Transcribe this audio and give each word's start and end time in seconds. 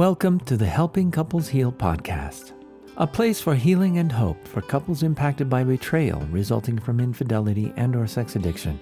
Welcome 0.00 0.40
to 0.46 0.56
the 0.56 0.64
Helping 0.64 1.10
Couples 1.10 1.46
Heal 1.46 1.70
podcast, 1.70 2.52
a 2.96 3.06
place 3.06 3.38
for 3.38 3.54
healing 3.54 3.98
and 3.98 4.10
hope 4.10 4.48
for 4.48 4.62
couples 4.62 5.02
impacted 5.02 5.50
by 5.50 5.62
betrayal 5.62 6.20
resulting 6.30 6.78
from 6.78 7.00
infidelity 7.00 7.70
and 7.76 7.94
or 7.94 8.06
sex 8.06 8.34
addiction. 8.34 8.80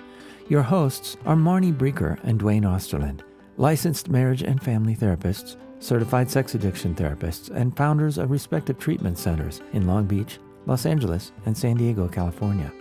Your 0.49 0.63
hosts 0.63 1.17
are 1.27 1.35
Marnie 1.35 1.77
Breecker 1.77 2.23
and 2.23 2.39
Duane 2.39 2.63
Osterlind, 2.63 3.23
licensed 3.57 4.09
marriage 4.09 4.45
and 4.45 4.63
family 4.63 4.95
therapists, 4.95 5.57
certified 5.81 6.31
sex 6.31 6.55
addiction 6.55 6.95
therapists, 6.95 7.51
and 7.51 7.77
founders 7.77 8.17
of 8.17 8.31
respective 8.31 8.79
treatment 8.79 9.19
centers 9.19 9.61
in 9.73 9.89
Long 9.89 10.07
Beach, 10.07 10.39
Los 10.67 10.87
Angeles, 10.87 11.33
and 11.47 11.59
San 11.59 11.79
Diego, 11.79 12.07
California. 12.07 12.73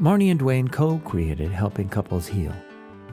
Marnie 0.00 0.30
and 0.30 0.38
Duane 0.38 0.68
co-created 0.68 1.52
Helping 1.52 1.90
Couples 1.90 2.28
Heal, 2.28 2.54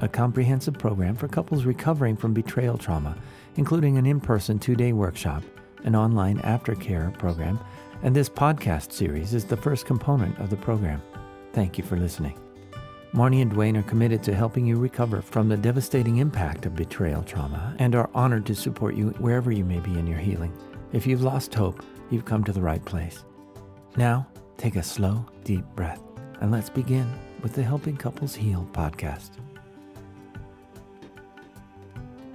a 0.01 0.07
comprehensive 0.07 0.75
program 0.75 1.15
for 1.15 1.27
couples 1.27 1.65
recovering 1.65 2.15
from 2.15 2.33
betrayal 2.33 2.77
trauma, 2.77 3.17
including 3.55 3.97
an 3.97 4.05
in-person 4.05 4.59
two-day 4.59 4.93
workshop, 4.93 5.43
an 5.83 5.95
online 5.95 6.39
aftercare 6.39 7.17
program, 7.17 7.59
and 8.03 8.15
this 8.15 8.29
podcast 8.29 8.91
series 8.91 9.33
is 9.33 9.45
the 9.45 9.57
first 9.57 9.85
component 9.85 10.37
of 10.39 10.49
the 10.49 10.57
program. 10.57 11.01
Thank 11.53 11.77
you 11.77 11.83
for 11.83 11.95
listening. 11.95 12.37
Marnie 13.13 13.41
and 13.41 13.49
Duane 13.49 13.77
are 13.77 13.83
committed 13.83 14.21
to 14.23 14.35
helping 14.35 14.65
you 14.65 14.75
recover 14.75 15.21
from 15.21 15.47
the 15.47 15.55
devastating 15.55 16.17
impact 16.17 16.65
of 16.65 16.75
betrayal 16.75 17.23
trauma 17.23 17.73
and 17.79 17.95
are 17.95 18.09
honored 18.13 18.45
to 18.47 18.55
support 18.55 18.95
you 18.95 19.09
wherever 19.19 19.51
you 19.51 19.63
may 19.63 19.79
be 19.79 19.97
in 19.97 20.05
your 20.05 20.19
healing. 20.19 20.51
If 20.91 21.07
you've 21.07 21.23
lost 21.23 21.53
hope, 21.53 21.81
you've 22.11 22.25
come 22.25 22.43
to 22.43 22.51
the 22.51 22.61
right 22.61 22.83
place. 22.83 23.23
Now, 23.95 24.27
take 24.57 24.75
a 24.75 24.83
slow, 24.83 25.25
deep 25.45 25.63
breath 25.75 26.01
and 26.41 26.51
let's 26.51 26.69
begin 26.69 27.09
with 27.41 27.53
the 27.53 27.63
Helping 27.63 27.95
Couples 27.95 28.35
Heal 28.35 28.67
podcast. 28.73 29.31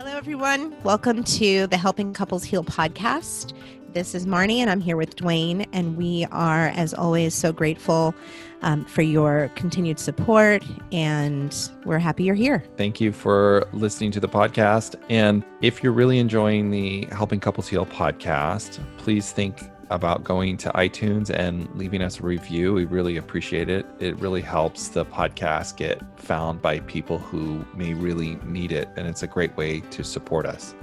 Hello, 0.02 0.16
everyone. 0.16 0.74
Welcome 0.82 1.24
to 1.24 1.66
the 1.66 1.76
Helping 1.76 2.14
Couples 2.14 2.42
Heal 2.42 2.64
podcast. 2.64 3.52
This 3.92 4.14
is 4.14 4.24
Marnie, 4.24 4.56
and 4.56 4.70
I'm 4.70 4.80
here 4.80 4.96
with 4.96 5.14
Duane, 5.14 5.66
and 5.74 5.94
we 5.98 6.26
are, 6.32 6.68
as 6.68 6.94
always, 6.94 7.34
so 7.34 7.52
grateful 7.52 8.14
um, 8.62 8.86
for 8.86 9.02
your 9.02 9.52
continued 9.56 9.98
support, 9.98 10.64
and 10.90 11.54
we're 11.84 11.98
happy 11.98 12.24
you're 12.24 12.34
here. 12.34 12.64
Thank 12.78 12.98
you 12.98 13.12
for 13.12 13.68
listening 13.74 14.10
to 14.12 14.20
the 14.20 14.28
podcast. 14.28 14.94
And 15.10 15.44
if 15.60 15.82
you're 15.82 15.92
really 15.92 16.18
enjoying 16.18 16.70
the 16.70 17.04
Helping 17.12 17.38
Couples 17.38 17.68
Heal 17.68 17.84
podcast, 17.84 18.80
please 18.96 19.32
think 19.32 19.60
about 19.90 20.24
going 20.24 20.56
to 20.58 20.70
iTunes 20.70 21.30
and 21.30 21.68
leaving 21.76 22.00
us 22.00 22.20
a 22.20 22.22
review. 22.22 22.72
We 22.72 22.84
really 22.84 23.16
appreciate 23.16 23.68
it. 23.68 23.84
It 23.98 24.16
really 24.18 24.40
helps 24.40 24.88
the 24.88 25.04
podcast 25.04 25.76
get 25.76 26.00
found 26.18 26.62
by 26.62 26.80
people 26.80 27.18
who 27.18 27.64
may 27.74 27.94
really 27.94 28.36
need 28.44 28.72
it. 28.72 28.88
And 28.96 29.06
it's 29.06 29.22
a 29.22 29.26
great 29.26 29.56
way 29.56 29.80
to 29.80 30.04
support 30.04 30.46
us. 30.46 30.74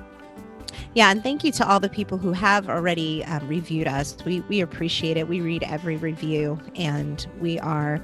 Yeah, 0.93 1.11
and 1.11 1.23
thank 1.23 1.43
you 1.43 1.51
to 1.53 1.67
all 1.67 1.79
the 1.79 1.89
people 1.89 2.17
who 2.17 2.31
have 2.33 2.69
already 2.69 3.23
um, 3.25 3.47
reviewed 3.47 3.87
us. 3.87 4.17
We, 4.25 4.41
we 4.41 4.61
appreciate 4.61 5.17
it. 5.17 5.27
We 5.27 5.41
read 5.41 5.63
every 5.63 5.97
review, 5.97 6.59
and 6.75 7.25
we 7.39 7.59
are 7.59 8.01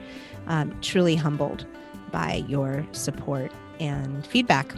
um, 0.47 0.79
truly 0.81 1.15
humbled 1.15 1.65
by 2.11 2.43
your 2.47 2.85
support 2.91 3.51
and 3.79 4.25
feedback. 4.27 4.75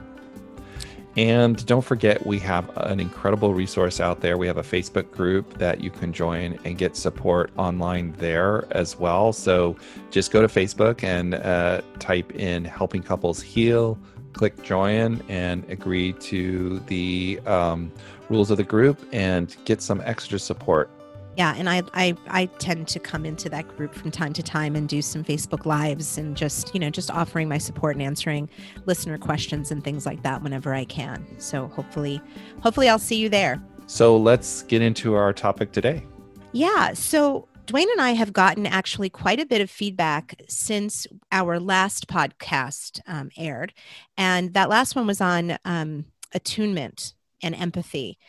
And 1.17 1.65
don't 1.65 1.83
forget, 1.83 2.25
we 2.25 2.39
have 2.39 2.69
an 2.77 2.99
incredible 2.99 3.53
resource 3.53 4.01
out 4.01 4.19
there. 4.19 4.37
We 4.37 4.47
have 4.47 4.57
a 4.57 4.63
Facebook 4.63 5.11
group 5.11 5.57
that 5.57 5.81
you 5.81 5.89
can 5.89 6.11
join 6.11 6.59
and 6.65 6.77
get 6.77 6.97
support 6.97 7.51
online 7.57 8.13
there 8.17 8.67
as 8.71 8.99
well. 8.99 9.31
So 9.31 9.77
just 10.11 10.31
go 10.31 10.41
to 10.41 10.47
Facebook 10.47 11.03
and 11.03 11.35
uh, 11.35 11.81
type 11.99 12.35
in 12.35 12.65
Helping 12.65 13.01
Couples 13.01 13.41
Heal, 13.41 13.97
click 14.33 14.61
join, 14.61 15.23
and 15.29 15.63
agree 15.69 16.11
to 16.13 16.79
the 16.87 17.39
um, 17.45 17.91
rules 18.29 18.51
of 18.51 18.57
the 18.57 18.63
group 18.63 18.99
and 19.13 19.55
get 19.63 19.81
some 19.81 20.01
extra 20.03 20.37
support 20.37 20.89
yeah 21.37 21.53
and 21.57 21.69
I, 21.69 21.83
I 21.93 22.15
i 22.27 22.45
tend 22.45 22.87
to 22.89 22.99
come 22.99 23.25
into 23.25 23.49
that 23.49 23.67
group 23.75 23.93
from 23.93 24.11
time 24.11 24.33
to 24.33 24.43
time 24.43 24.75
and 24.75 24.87
do 24.87 25.01
some 25.01 25.23
facebook 25.23 25.65
lives 25.65 26.17
and 26.17 26.35
just 26.35 26.73
you 26.73 26.79
know 26.79 26.89
just 26.89 27.11
offering 27.11 27.49
my 27.49 27.57
support 27.57 27.95
and 27.95 28.03
answering 28.03 28.49
listener 28.85 29.17
questions 29.17 29.71
and 29.71 29.83
things 29.83 30.05
like 30.05 30.23
that 30.23 30.41
whenever 30.41 30.73
i 30.73 30.85
can 30.85 31.25
so 31.39 31.67
hopefully 31.67 32.21
hopefully 32.61 32.89
i'll 32.89 32.99
see 32.99 33.17
you 33.17 33.29
there 33.29 33.61
so 33.87 34.17
let's 34.17 34.63
get 34.63 34.81
into 34.81 35.13
our 35.13 35.33
topic 35.33 35.71
today 35.71 36.03
yeah 36.51 36.93
so 36.93 37.47
Dwayne 37.67 37.91
and 37.91 37.99
I 37.99 38.11
have 38.11 38.31
gotten 38.31 38.67
actually 38.67 39.09
quite 39.09 39.39
a 39.39 39.45
bit 39.45 39.59
of 39.59 39.71
feedback 39.71 40.39
since 40.47 41.07
our 41.31 41.59
last 41.59 42.07
podcast 42.07 42.99
um, 43.07 43.31
aired. 43.35 43.73
And 44.17 44.53
that 44.53 44.69
last 44.69 44.95
one 44.95 45.07
was 45.07 45.19
on 45.19 45.57
um, 45.65 46.05
attunement 46.31 47.15
and 47.41 47.55
empathy. 47.55 48.19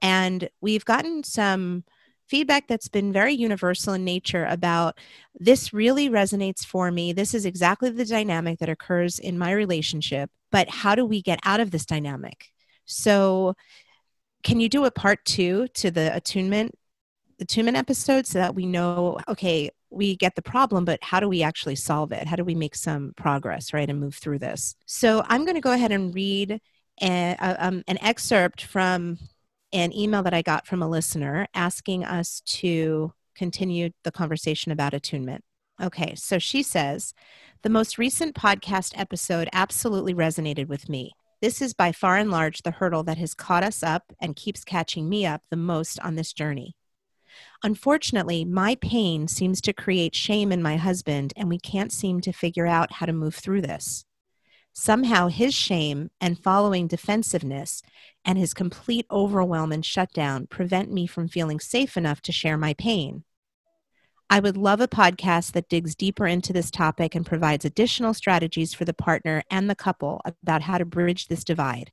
And 0.00 0.48
we've 0.62 0.86
gotten 0.86 1.24
some 1.24 1.84
feedback 2.28 2.68
that's 2.68 2.88
been 2.88 3.12
very 3.12 3.32
universal 3.32 3.94
in 3.94 4.04
nature 4.04 4.46
about 4.46 4.98
this 5.34 5.72
really 5.72 6.08
resonates 6.08 6.64
for 6.64 6.90
me. 6.90 7.12
This 7.12 7.34
is 7.34 7.46
exactly 7.46 7.90
the 7.90 8.04
dynamic 8.04 8.58
that 8.58 8.68
occurs 8.68 9.18
in 9.18 9.38
my 9.38 9.52
relationship, 9.52 10.30
but 10.50 10.68
how 10.68 10.94
do 10.94 11.04
we 11.04 11.22
get 11.22 11.38
out 11.44 11.60
of 11.60 11.70
this 11.70 11.86
dynamic? 11.86 12.50
So, 12.84 13.54
can 14.42 14.60
you 14.60 14.68
do 14.68 14.84
a 14.84 14.90
part 14.90 15.24
two 15.24 15.66
to 15.74 15.90
the 15.90 16.14
attunement 16.14 16.72
attunement 17.40 17.76
episode 17.76 18.26
so 18.26 18.38
that 18.38 18.54
we 18.54 18.64
know 18.64 19.18
okay 19.28 19.68
we 19.90 20.16
get 20.16 20.34
the 20.36 20.42
problem 20.42 20.84
but 20.84 20.98
how 21.02 21.20
do 21.20 21.28
we 21.28 21.42
actually 21.42 21.74
solve 21.74 22.12
it 22.12 22.26
how 22.26 22.36
do 22.36 22.44
we 22.44 22.54
make 22.54 22.74
some 22.74 23.12
progress 23.16 23.74
right 23.74 23.90
and 23.90 24.00
move 24.00 24.14
through 24.14 24.38
this 24.38 24.74
so 24.86 25.22
i'm 25.28 25.44
going 25.44 25.54
to 25.54 25.60
go 25.60 25.72
ahead 25.72 25.92
and 25.92 26.14
read 26.14 26.60
a, 27.02 27.36
um, 27.58 27.82
an 27.88 27.98
excerpt 28.00 28.62
from 28.62 29.18
an 29.76 29.94
email 29.94 30.22
that 30.22 30.34
I 30.34 30.40
got 30.40 30.66
from 30.66 30.82
a 30.82 30.88
listener 30.88 31.46
asking 31.54 32.04
us 32.04 32.40
to 32.46 33.12
continue 33.34 33.90
the 34.04 34.10
conversation 34.10 34.72
about 34.72 34.94
attunement. 34.94 35.44
Okay, 35.80 36.14
so 36.14 36.38
she 36.38 36.62
says, 36.62 37.12
the 37.62 37.68
most 37.68 37.98
recent 37.98 38.34
podcast 38.34 38.94
episode 38.96 39.50
absolutely 39.52 40.14
resonated 40.14 40.68
with 40.68 40.88
me. 40.88 41.12
This 41.42 41.60
is 41.60 41.74
by 41.74 41.92
far 41.92 42.16
and 42.16 42.30
large 42.30 42.62
the 42.62 42.70
hurdle 42.70 43.02
that 43.02 43.18
has 43.18 43.34
caught 43.34 43.62
us 43.62 43.82
up 43.82 44.04
and 44.18 44.34
keeps 44.34 44.64
catching 44.64 45.10
me 45.10 45.26
up 45.26 45.42
the 45.50 45.56
most 45.56 46.00
on 46.00 46.14
this 46.14 46.32
journey. 46.32 46.74
Unfortunately, 47.62 48.46
my 48.46 48.76
pain 48.76 49.28
seems 49.28 49.60
to 49.60 49.74
create 49.74 50.14
shame 50.14 50.50
in 50.50 50.62
my 50.62 50.78
husband, 50.78 51.34
and 51.36 51.50
we 51.50 51.58
can't 51.58 51.92
seem 51.92 52.22
to 52.22 52.32
figure 52.32 52.66
out 52.66 52.92
how 52.92 53.04
to 53.04 53.12
move 53.12 53.34
through 53.34 53.60
this. 53.60 54.05
Somehow, 54.78 55.28
his 55.28 55.54
shame 55.54 56.10
and 56.20 56.38
following 56.38 56.86
defensiveness 56.86 57.80
and 58.26 58.36
his 58.36 58.52
complete 58.52 59.06
overwhelm 59.10 59.72
and 59.72 59.82
shutdown 59.82 60.46
prevent 60.48 60.92
me 60.92 61.06
from 61.06 61.28
feeling 61.28 61.58
safe 61.58 61.96
enough 61.96 62.20
to 62.20 62.30
share 62.30 62.58
my 62.58 62.74
pain. 62.74 63.24
I 64.28 64.38
would 64.38 64.58
love 64.58 64.82
a 64.82 64.86
podcast 64.86 65.52
that 65.52 65.70
digs 65.70 65.94
deeper 65.94 66.26
into 66.26 66.52
this 66.52 66.70
topic 66.70 67.14
and 67.14 67.24
provides 67.24 67.64
additional 67.64 68.12
strategies 68.12 68.74
for 68.74 68.84
the 68.84 68.92
partner 68.92 69.42
and 69.50 69.70
the 69.70 69.74
couple 69.74 70.20
about 70.26 70.60
how 70.60 70.76
to 70.76 70.84
bridge 70.84 71.28
this 71.28 71.42
divide. 71.42 71.90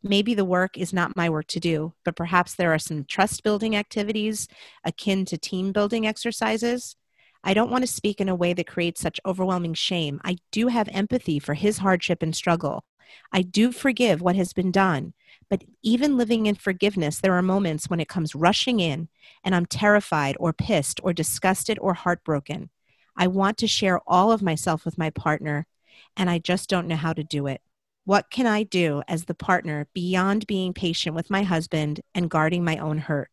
Maybe 0.00 0.32
the 0.32 0.44
work 0.44 0.78
is 0.78 0.92
not 0.92 1.16
my 1.16 1.28
work 1.28 1.48
to 1.48 1.58
do, 1.58 1.94
but 2.04 2.14
perhaps 2.14 2.54
there 2.54 2.72
are 2.72 2.78
some 2.78 3.06
trust 3.06 3.42
building 3.42 3.74
activities 3.74 4.46
akin 4.84 5.24
to 5.24 5.36
team 5.36 5.72
building 5.72 6.06
exercises 6.06 6.94
I 7.42 7.54
don't 7.54 7.70
want 7.70 7.82
to 7.82 7.92
speak 7.92 8.20
in 8.20 8.28
a 8.28 8.34
way 8.34 8.52
that 8.52 8.66
creates 8.66 9.00
such 9.00 9.20
overwhelming 9.24 9.74
shame. 9.74 10.20
I 10.24 10.36
do 10.52 10.68
have 10.68 10.88
empathy 10.92 11.38
for 11.38 11.54
his 11.54 11.78
hardship 11.78 12.22
and 12.22 12.36
struggle. 12.36 12.84
I 13.32 13.42
do 13.42 13.72
forgive 13.72 14.20
what 14.20 14.36
has 14.36 14.52
been 14.52 14.70
done. 14.70 15.14
But 15.48 15.64
even 15.82 16.16
living 16.16 16.46
in 16.46 16.54
forgiveness, 16.54 17.20
there 17.20 17.34
are 17.34 17.42
moments 17.42 17.88
when 17.88 18.00
it 18.00 18.08
comes 18.08 18.34
rushing 18.34 18.78
in 18.80 19.08
and 19.42 19.54
I'm 19.54 19.66
terrified 19.66 20.36
or 20.38 20.52
pissed 20.52 21.00
or 21.02 21.12
disgusted 21.12 21.78
or 21.80 21.94
heartbroken. 21.94 22.70
I 23.16 23.26
want 23.26 23.58
to 23.58 23.66
share 23.66 24.00
all 24.06 24.32
of 24.32 24.42
myself 24.42 24.84
with 24.84 24.96
my 24.96 25.10
partner, 25.10 25.66
and 26.16 26.30
I 26.30 26.38
just 26.38 26.70
don't 26.70 26.86
know 26.86 26.96
how 26.96 27.12
to 27.12 27.24
do 27.24 27.46
it. 27.46 27.60
What 28.04 28.30
can 28.30 28.46
I 28.46 28.62
do 28.62 29.02
as 29.08 29.24
the 29.24 29.34
partner 29.34 29.88
beyond 29.92 30.46
being 30.46 30.72
patient 30.72 31.14
with 31.14 31.30
my 31.30 31.42
husband 31.42 32.00
and 32.14 32.30
guarding 32.30 32.64
my 32.64 32.78
own 32.78 32.98
hurt? 32.98 33.30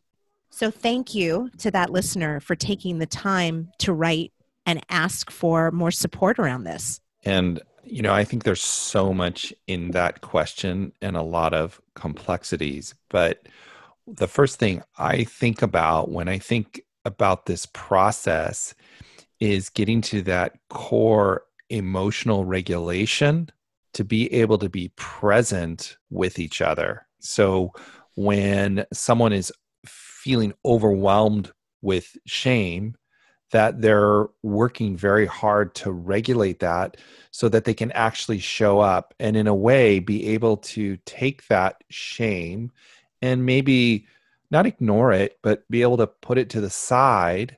So, 0.49 0.71
thank 0.71 1.13
you 1.13 1.49
to 1.59 1.71
that 1.71 1.91
listener 1.91 2.39
for 2.39 2.55
taking 2.55 2.99
the 2.99 3.05
time 3.05 3.71
to 3.79 3.93
write 3.93 4.31
and 4.65 4.83
ask 4.89 5.31
for 5.31 5.71
more 5.71 5.91
support 5.91 6.39
around 6.39 6.63
this. 6.63 6.99
And, 7.23 7.61
you 7.83 8.01
know, 8.01 8.13
I 8.13 8.23
think 8.23 8.43
there's 8.43 8.63
so 8.63 9.13
much 9.13 9.53
in 9.65 9.91
that 9.91 10.21
question 10.21 10.91
and 11.01 11.15
a 11.15 11.21
lot 11.21 11.53
of 11.53 11.81
complexities. 11.95 12.93
But 13.09 13.47
the 14.05 14.27
first 14.27 14.59
thing 14.59 14.83
I 14.97 15.23
think 15.23 15.61
about 15.61 16.09
when 16.09 16.27
I 16.27 16.37
think 16.37 16.81
about 17.05 17.45
this 17.45 17.65
process 17.67 18.75
is 19.39 19.69
getting 19.69 20.01
to 20.01 20.21
that 20.23 20.53
core 20.69 21.43
emotional 21.69 22.45
regulation 22.45 23.49
to 23.93 24.03
be 24.03 24.31
able 24.33 24.57
to 24.57 24.69
be 24.69 24.91
present 24.95 25.97
with 26.09 26.39
each 26.39 26.61
other. 26.61 27.05
So, 27.19 27.73
when 28.15 28.85
someone 28.91 29.31
is 29.31 29.51
feeling 30.27 30.53
overwhelmed 30.65 31.53
with 31.81 32.17
shame 32.25 32.97
that 33.51 33.79
they're 33.79 34.25
working 34.43 34.97
very 34.97 35.25
hard 35.25 35.73
to 35.73 35.89
regulate 35.89 36.59
that 36.59 36.97
so 37.31 37.47
that 37.47 37.63
they 37.63 37.73
can 37.73 37.93
actually 37.93 38.37
show 38.37 38.81
up 38.81 39.13
and 39.21 39.37
in 39.37 39.47
a 39.47 39.55
way 39.55 39.99
be 39.99 40.27
able 40.27 40.57
to 40.57 40.97
take 41.05 41.47
that 41.47 41.81
shame 41.89 42.69
and 43.21 43.45
maybe 43.45 44.05
not 44.51 44.65
ignore 44.65 45.13
it, 45.13 45.39
but 45.41 45.63
be 45.69 45.81
able 45.81 45.95
to 45.95 46.07
put 46.07 46.37
it 46.37 46.49
to 46.49 46.59
the 46.59 46.69
side 46.69 47.57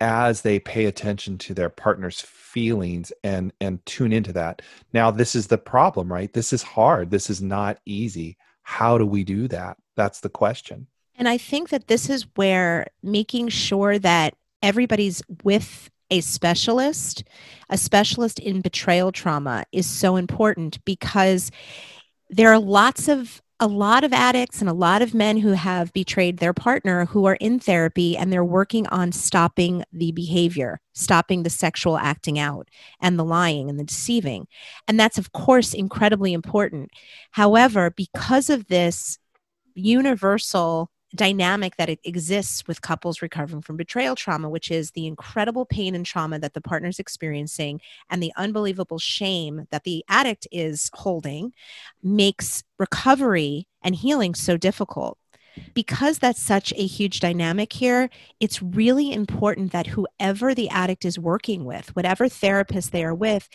as 0.00 0.42
they 0.42 0.60
pay 0.60 0.84
attention 0.84 1.38
to 1.38 1.54
their 1.54 1.70
partner's 1.70 2.20
feelings 2.20 3.12
and 3.24 3.52
and 3.60 3.84
tune 3.84 4.12
into 4.12 4.32
that. 4.32 4.62
Now 4.92 5.10
this 5.10 5.34
is 5.34 5.48
the 5.48 5.58
problem, 5.58 6.12
right? 6.12 6.32
This 6.32 6.52
is 6.52 6.62
hard. 6.62 7.10
This 7.10 7.28
is 7.30 7.42
not 7.42 7.80
easy. 7.84 8.36
How 8.62 8.96
do 8.96 9.04
we 9.04 9.24
do 9.24 9.48
that? 9.48 9.76
That's 9.96 10.20
the 10.20 10.28
question. 10.28 10.86
And 11.20 11.28
I 11.28 11.36
think 11.36 11.68
that 11.68 11.86
this 11.86 12.08
is 12.08 12.26
where 12.36 12.86
making 13.02 13.50
sure 13.50 13.98
that 13.98 14.32
everybody's 14.62 15.22
with 15.44 15.90
a 16.10 16.22
specialist, 16.22 17.24
a 17.68 17.76
specialist 17.76 18.38
in 18.38 18.62
betrayal 18.62 19.12
trauma 19.12 19.64
is 19.70 19.84
so 19.84 20.16
important 20.16 20.82
because 20.86 21.50
there 22.30 22.50
are 22.50 22.58
lots 22.58 23.06
of 23.06 23.42
a 23.62 23.66
lot 23.66 24.02
of 24.02 24.14
addicts 24.14 24.62
and 24.62 24.70
a 24.70 24.72
lot 24.72 25.02
of 25.02 25.12
men 25.12 25.36
who 25.36 25.50
have 25.50 25.92
betrayed 25.92 26.38
their 26.38 26.54
partner 26.54 27.04
who 27.04 27.26
are 27.26 27.34
in 27.34 27.60
therapy 27.60 28.16
and 28.16 28.32
they're 28.32 28.42
working 28.42 28.86
on 28.86 29.12
stopping 29.12 29.84
the 29.92 30.12
behavior, 30.12 30.80
stopping 30.94 31.42
the 31.42 31.50
sexual 31.50 31.98
acting 31.98 32.38
out 32.38 32.66
and 33.02 33.18
the 33.18 33.24
lying 33.26 33.68
and 33.68 33.78
the 33.78 33.84
deceiving. 33.84 34.46
And 34.88 34.98
that's, 34.98 35.18
of 35.18 35.32
course, 35.32 35.74
incredibly 35.74 36.32
important. 36.32 36.88
However, 37.32 37.90
because 37.94 38.48
of 38.48 38.68
this 38.68 39.18
universal 39.74 40.90
dynamic 41.14 41.76
that 41.76 41.88
it 41.88 42.00
exists 42.04 42.66
with 42.66 42.82
couples 42.82 43.22
recovering 43.22 43.62
from 43.62 43.76
betrayal 43.76 44.14
trauma, 44.14 44.48
which 44.48 44.70
is 44.70 44.92
the 44.92 45.06
incredible 45.06 45.66
pain 45.66 45.94
and 45.94 46.06
trauma 46.06 46.38
that 46.38 46.54
the 46.54 46.60
partner's 46.60 46.98
experiencing 46.98 47.80
and 48.08 48.22
the 48.22 48.32
unbelievable 48.36 48.98
shame 48.98 49.66
that 49.70 49.84
the 49.84 50.04
addict 50.08 50.46
is 50.52 50.90
holding, 50.94 51.52
makes 52.02 52.62
recovery 52.78 53.66
and 53.82 53.94
healing 53.96 54.34
so 54.34 54.56
difficult. 54.56 55.18
Because 55.74 56.20
that's 56.20 56.40
such 56.40 56.72
a 56.76 56.86
huge 56.86 57.18
dynamic 57.18 57.72
here, 57.72 58.08
it's 58.38 58.62
really 58.62 59.12
important 59.12 59.72
that 59.72 59.88
whoever 59.88 60.54
the 60.54 60.68
addict 60.68 61.04
is 61.04 61.18
working 61.18 61.64
with, 61.64 61.94
whatever 61.96 62.28
therapist 62.28 62.92
they 62.92 63.04
are 63.04 63.14
with, 63.14 63.48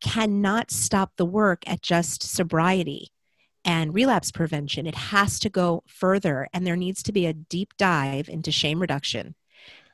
cannot 0.00 0.70
stop 0.70 1.12
the 1.16 1.26
work 1.26 1.62
at 1.66 1.82
just 1.82 2.22
sobriety 2.22 3.12
and 3.64 3.94
relapse 3.94 4.30
prevention. 4.32 4.86
It 4.86 4.94
has 4.94 5.38
to 5.40 5.50
go 5.50 5.82
further, 5.86 6.48
and 6.52 6.66
there 6.66 6.76
needs 6.76 7.02
to 7.04 7.12
be 7.12 7.26
a 7.26 7.32
deep 7.32 7.76
dive 7.76 8.28
into 8.28 8.50
shame 8.50 8.80
reduction 8.80 9.34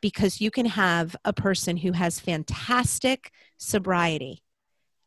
because 0.01 0.41
you 0.41 0.51
can 0.51 0.67
have 0.67 1.17
a 1.25 1.33
person 1.33 1.77
who 1.77 1.93
has 1.93 2.21
fantastic 2.21 3.33
sobriety, 3.59 4.43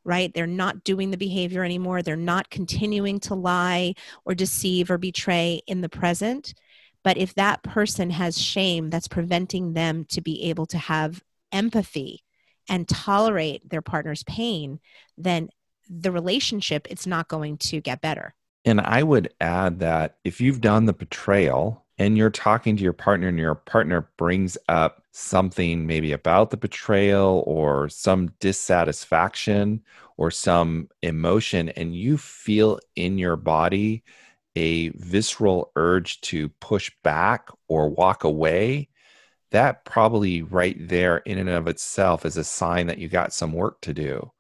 right? 0.04 0.34
They're 0.34 0.48
not 0.48 0.84
doing 0.84 1.12
the 1.12 1.18
behavior 1.18 1.63
anymore, 1.63 2.02
they're 2.02 2.16
not 2.16 2.50
continuing 2.50 3.19
to 3.22 3.36
lie 3.36 3.96
or 4.25 4.36
deceive 4.36 4.92
or 4.92 4.98
betray 4.98 5.62
in 5.68 5.81
the 5.81 5.90
present. 5.90 6.54
But 7.04 7.18
if 7.18 7.34
that 7.34 7.63
person 7.63 8.12
has 8.12 8.40
shame 8.40 8.92
that's 8.92 9.08
preventing 9.08 9.74
them 9.74 10.06
to 10.10 10.22
be 10.22 10.44
able 10.50 10.68
to 10.68 10.78
have 10.78 11.24
empathy 11.52 12.24
and 12.69 12.88
tolerate 12.88 13.68
their 13.68 13.81
partner's 13.81 14.24
pain, 14.24 14.80
then 15.18 15.50
the 15.90 16.12
relationship 16.12 16.88
it's 16.90 17.08
not 17.08 17.28
going 17.28 17.58
to 17.58 17.81
get 17.81 18.02
better 18.02 18.36
and 18.66 18.81
I 18.81 19.04
would 19.04 19.34
add 19.40 19.80
that 19.80 20.18
if 20.24 20.40
you've 20.40 20.62
done 20.62 20.86
the 20.86 20.94
betrayal 20.94 21.86
and 21.98 22.18
you're 22.18 22.30
talking 22.30 22.78
to 22.78 22.84
your 22.84 22.94
partner 22.94 23.28
and 23.28 23.38
your 23.38 23.56
partner 23.56 24.10
brings 24.18 24.58
up 24.69 25.04
something 25.12 25.86
maybe 25.86 26.12
about 26.12 26.50
the 26.50 26.58
betrayal 26.58 27.44
or 27.46 27.90
some 27.90 28.30
dissatisfaction 28.40 29.81
or 30.18 30.31
some 30.31 30.90
emotion, 31.02 31.69
and 31.69 31.96
you 31.96 32.18
feel 32.18 32.80
in 32.96 33.18
your 33.18 33.36
body 33.36 34.04
a 34.56 34.90
visceral 34.90 35.72
urge 35.75 36.22
to 36.22 36.50
push 36.50 36.92
back 37.04 37.50
or 37.68 37.90
walk 37.90 38.24
away, 38.24 38.90
that 39.52 39.86
probably 39.86 40.42
right 40.42 40.78
there 40.80 41.18
in 41.19 41.38
and 41.38 41.50
of 41.50 41.68
itself 41.68 42.25
is 42.25 42.38
a 42.38 42.44
sign 42.44 42.88
that 42.88 42.98
you 43.00 43.08
got 43.08 43.34
some 43.34 43.54
work 43.54 43.81
to 43.81 43.94
do 43.94 44.31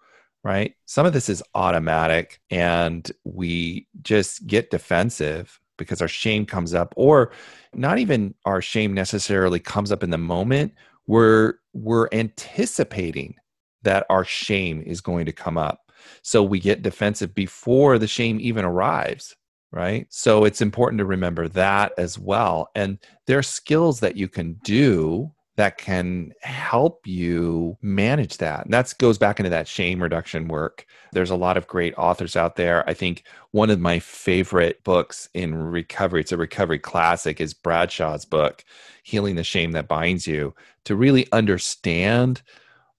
right? 0.43 0.75
Some 0.85 1.05
of 1.05 1.13
this 1.13 1.29
is 1.29 1.43
automatic 1.53 2.39
and 2.49 3.09
we 3.23 3.87
just 4.01 4.47
get 4.47 4.71
defensive 4.71 5.59
because 5.77 6.01
our 6.01 6.07
shame 6.07 6.45
comes 6.45 6.73
up 6.73 6.93
or 6.95 7.31
not 7.73 7.97
even 7.97 8.35
our 8.45 8.61
shame 8.61 8.93
necessarily 8.93 9.59
comes 9.59 9.91
up 9.91 10.03
in 10.03 10.09
the 10.09 10.17
moment. 10.17 10.73
We're 11.07 11.55
we're 11.73 12.09
anticipating 12.11 13.35
that 13.83 14.05
our 14.09 14.23
shame 14.23 14.83
is 14.85 15.01
going 15.01 15.25
to 15.25 15.31
come 15.31 15.57
up. 15.57 15.91
So 16.21 16.43
we 16.43 16.59
get 16.59 16.81
defensive 16.81 17.33
before 17.33 17.97
the 17.97 18.07
shame 18.07 18.39
even 18.39 18.65
arrives, 18.65 19.35
right? 19.71 20.05
So 20.09 20.45
it's 20.45 20.61
important 20.61 20.99
to 20.99 21.05
remember 21.05 21.47
that 21.49 21.93
as 21.97 22.19
well. 22.19 22.69
And 22.75 22.99
there 23.27 23.39
are 23.39 23.43
skills 23.43 23.99
that 24.01 24.17
you 24.17 24.27
can 24.27 24.53
do 24.63 25.31
that 25.61 25.77
can 25.77 26.33
help 26.41 27.05
you 27.05 27.77
manage 27.83 28.37
that. 28.37 28.65
And 28.65 28.73
that 28.73 28.91
goes 28.97 29.19
back 29.19 29.39
into 29.39 29.51
that 29.51 29.67
shame 29.67 30.01
reduction 30.01 30.47
work. 30.47 30.87
There's 31.11 31.29
a 31.29 31.35
lot 31.35 31.55
of 31.55 31.67
great 31.67 31.93
authors 31.99 32.35
out 32.35 32.55
there. 32.55 32.83
I 32.89 32.95
think 32.95 33.25
one 33.51 33.69
of 33.69 33.79
my 33.79 33.99
favorite 33.99 34.83
books 34.83 35.29
in 35.35 35.53
recovery, 35.53 36.21
it's 36.21 36.31
a 36.31 36.37
recovery 36.37 36.79
classic, 36.79 37.39
is 37.39 37.53
Bradshaw's 37.53 38.25
book, 38.25 38.65
Healing 39.03 39.35
the 39.35 39.43
Shame 39.43 39.73
That 39.73 39.87
Binds 39.87 40.25
You, 40.25 40.55
to 40.85 40.95
really 40.95 41.27
understand 41.31 42.41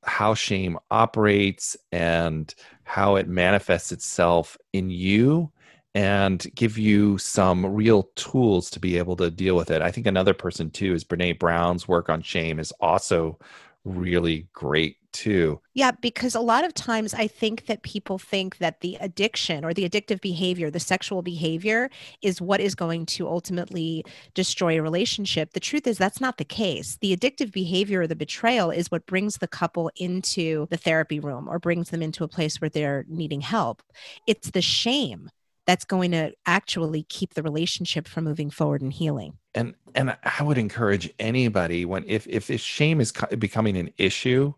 how 0.04 0.34
shame 0.34 0.78
operates 0.88 1.76
and 1.90 2.54
how 2.84 3.16
it 3.16 3.26
manifests 3.26 3.90
itself 3.90 4.56
in 4.72 4.88
you 4.88 5.50
and 5.94 6.46
give 6.54 6.78
you 6.78 7.18
some 7.18 7.66
real 7.66 8.04
tools 8.14 8.70
to 8.70 8.80
be 8.80 8.96
able 8.98 9.16
to 9.16 9.30
deal 9.30 9.56
with 9.56 9.70
it. 9.70 9.82
I 9.82 9.90
think 9.90 10.06
another 10.06 10.34
person 10.34 10.70
too 10.70 10.94
is 10.94 11.04
Brene 11.04 11.38
Brown's 11.38 11.86
work 11.86 12.08
on 12.08 12.22
shame 12.22 12.58
is 12.58 12.72
also 12.80 13.38
really 13.84 14.48
great 14.52 14.96
too. 15.12 15.60
Yeah, 15.74 15.90
because 15.90 16.34
a 16.34 16.40
lot 16.40 16.64
of 16.64 16.72
times 16.72 17.12
I 17.12 17.26
think 17.26 17.66
that 17.66 17.82
people 17.82 18.18
think 18.18 18.58
that 18.58 18.80
the 18.80 18.96
addiction 19.00 19.64
or 19.64 19.74
the 19.74 19.86
addictive 19.88 20.20
behavior, 20.20 20.70
the 20.70 20.80
sexual 20.80 21.20
behavior, 21.20 21.90
is 22.22 22.40
what 22.40 22.60
is 22.60 22.74
going 22.74 23.06
to 23.06 23.28
ultimately 23.28 24.04
destroy 24.34 24.78
a 24.78 24.82
relationship. 24.82 25.52
The 25.52 25.60
truth 25.60 25.86
is, 25.86 25.98
that's 25.98 26.20
not 26.20 26.38
the 26.38 26.44
case. 26.44 26.96
The 27.00 27.14
addictive 27.14 27.52
behavior 27.52 28.02
or 28.02 28.06
the 28.06 28.16
betrayal 28.16 28.70
is 28.70 28.90
what 28.90 29.06
brings 29.06 29.36
the 29.36 29.48
couple 29.48 29.90
into 29.96 30.66
the 30.70 30.78
therapy 30.78 31.20
room 31.20 31.48
or 31.48 31.58
brings 31.58 31.90
them 31.90 32.02
into 32.02 32.24
a 32.24 32.28
place 32.28 32.60
where 32.60 32.70
they're 32.70 33.04
needing 33.08 33.42
help. 33.42 33.82
It's 34.26 34.50
the 34.50 34.62
shame 34.62 35.28
that's 35.66 35.84
going 35.84 36.10
to 36.12 36.32
actually 36.46 37.04
keep 37.04 37.34
the 37.34 37.42
relationship 37.42 38.08
from 38.08 38.24
moving 38.24 38.50
forward 38.50 38.82
and 38.82 38.92
healing. 38.92 39.34
And 39.54 39.74
and 39.94 40.16
i 40.24 40.42
would 40.42 40.56
encourage 40.56 41.12
anybody 41.18 41.84
when 41.84 42.04
if 42.06 42.26
if 42.26 42.50
shame 42.60 43.00
is 43.00 43.12
becoming 43.38 43.76
an 43.76 43.90
issue 43.98 44.54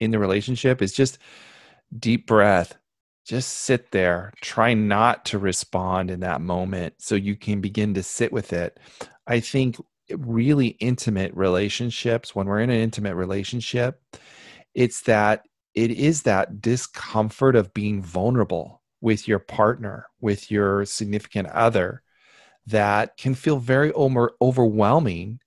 in 0.00 0.10
the 0.10 0.18
relationship 0.18 0.82
is 0.82 0.92
just 0.92 1.18
deep 1.96 2.26
breath. 2.26 2.76
Just 3.24 3.50
sit 3.50 3.92
there. 3.92 4.32
Try 4.40 4.74
not 4.74 5.24
to 5.26 5.38
respond 5.38 6.10
in 6.10 6.20
that 6.20 6.40
moment 6.40 6.94
so 6.98 7.14
you 7.14 7.36
can 7.36 7.60
begin 7.60 7.94
to 7.94 8.02
sit 8.02 8.32
with 8.32 8.52
it. 8.52 8.80
I 9.28 9.38
think 9.38 9.76
really 10.10 10.68
intimate 10.80 11.32
relationships 11.34 12.34
when 12.34 12.46
we're 12.46 12.58
in 12.58 12.70
an 12.70 12.80
intimate 12.80 13.14
relationship 13.14 14.02
it's 14.74 15.02
that 15.02 15.44
it 15.74 15.90
is 15.90 16.22
that 16.22 16.60
discomfort 16.60 17.56
of 17.56 17.72
being 17.72 18.02
vulnerable 18.02 18.81
with 19.02 19.28
your 19.28 19.40
partner, 19.40 20.06
with 20.20 20.50
your 20.50 20.86
significant 20.86 21.48
other, 21.48 22.02
that 22.68 23.16
can 23.18 23.34
feel 23.34 23.58
very 23.58 23.92
over- 23.92 24.32
overwhelming, 24.40 25.40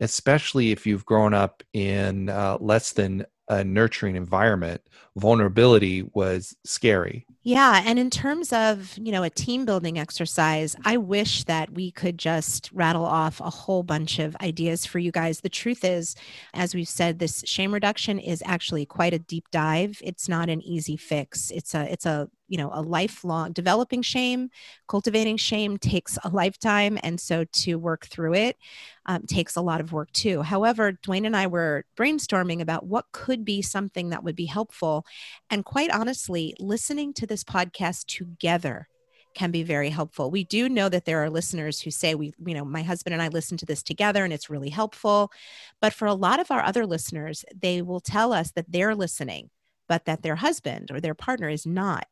especially 0.00 0.72
if 0.72 0.86
you've 0.86 1.04
grown 1.04 1.34
up 1.34 1.62
in 1.72 2.28
uh, 2.28 2.56
less 2.60 2.92
than 2.92 3.24
a 3.48 3.62
nurturing 3.62 4.16
environment. 4.16 4.80
Vulnerability 5.16 6.02
was 6.14 6.56
scary. 6.64 7.26
Yeah. 7.46 7.82
And 7.84 7.98
in 7.98 8.08
terms 8.08 8.54
of, 8.54 8.96
you 8.96 9.12
know, 9.12 9.22
a 9.22 9.28
team 9.28 9.66
building 9.66 9.98
exercise, 9.98 10.74
I 10.86 10.96
wish 10.96 11.44
that 11.44 11.70
we 11.74 11.90
could 11.90 12.18
just 12.18 12.70
rattle 12.72 13.04
off 13.04 13.38
a 13.38 13.50
whole 13.50 13.82
bunch 13.82 14.18
of 14.18 14.34
ideas 14.40 14.86
for 14.86 14.98
you 14.98 15.12
guys. 15.12 15.40
The 15.40 15.50
truth 15.50 15.84
is, 15.84 16.16
as 16.54 16.74
we've 16.74 16.88
said, 16.88 17.18
this 17.18 17.42
shame 17.46 17.74
reduction 17.74 18.18
is 18.18 18.42
actually 18.46 18.86
quite 18.86 19.12
a 19.12 19.18
deep 19.18 19.44
dive. 19.50 20.00
It's 20.02 20.26
not 20.26 20.48
an 20.48 20.62
easy 20.62 20.96
fix. 20.96 21.50
It's 21.50 21.74
a, 21.74 21.82
it's 21.92 22.06
a, 22.06 22.28
you 22.46 22.58
know 22.58 22.68
a 22.74 22.82
lifelong 22.82 23.52
developing 23.52 24.02
shame 24.02 24.50
cultivating 24.86 25.38
shame 25.38 25.78
takes 25.78 26.18
a 26.24 26.28
lifetime 26.28 26.98
and 27.02 27.18
so 27.18 27.44
to 27.52 27.76
work 27.76 28.04
through 28.04 28.34
it 28.34 28.58
um, 29.06 29.22
takes 29.26 29.56
a 29.56 29.62
lot 29.62 29.80
of 29.80 29.92
work 29.92 30.12
too 30.12 30.42
however 30.42 30.92
duane 30.92 31.24
and 31.24 31.34
i 31.34 31.46
were 31.46 31.84
brainstorming 31.96 32.60
about 32.60 32.86
what 32.86 33.06
could 33.12 33.46
be 33.46 33.62
something 33.62 34.10
that 34.10 34.22
would 34.22 34.36
be 34.36 34.44
helpful 34.44 35.06
and 35.50 35.64
quite 35.64 35.90
honestly 35.90 36.54
listening 36.58 37.12
to 37.14 37.26
this 37.34 37.42
podcast 37.42 38.06
together 38.06 38.86
can 39.34 39.50
be 39.50 39.64
very 39.64 39.90
helpful. 39.90 40.30
We 40.30 40.44
do 40.44 40.68
know 40.68 40.88
that 40.88 41.04
there 41.04 41.24
are 41.24 41.28
listeners 41.28 41.80
who 41.80 41.90
say 41.90 42.14
we 42.14 42.32
you 42.46 42.54
know 42.54 42.64
my 42.64 42.82
husband 42.82 43.12
and 43.12 43.20
I 43.20 43.26
listen 43.26 43.56
to 43.58 43.66
this 43.66 43.82
together 43.82 44.22
and 44.22 44.32
it's 44.32 44.48
really 44.48 44.68
helpful. 44.68 45.32
But 45.80 45.92
for 45.92 46.06
a 46.06 46.14
lot 46.14 46.38
of 46.38 46.52
our 46.52 46.62
other 46.62 46.86
listeners, 46.86 47.44
they 47.52 47.82
will 47.82 47.98
tell 47.98 48.32
us 48.32 48.52
that 48.52 48.70
they're 48.70 48.94
listening 48.94 49.50
but 49.88 50.04
that 50.04 50.22
their 50.22 50.36
husband 50.36 50.90
or 50.92 51.00
their 51.00 51.14
partner 51.14 51.48
is 51.48 51.66
not. 51.66 52.06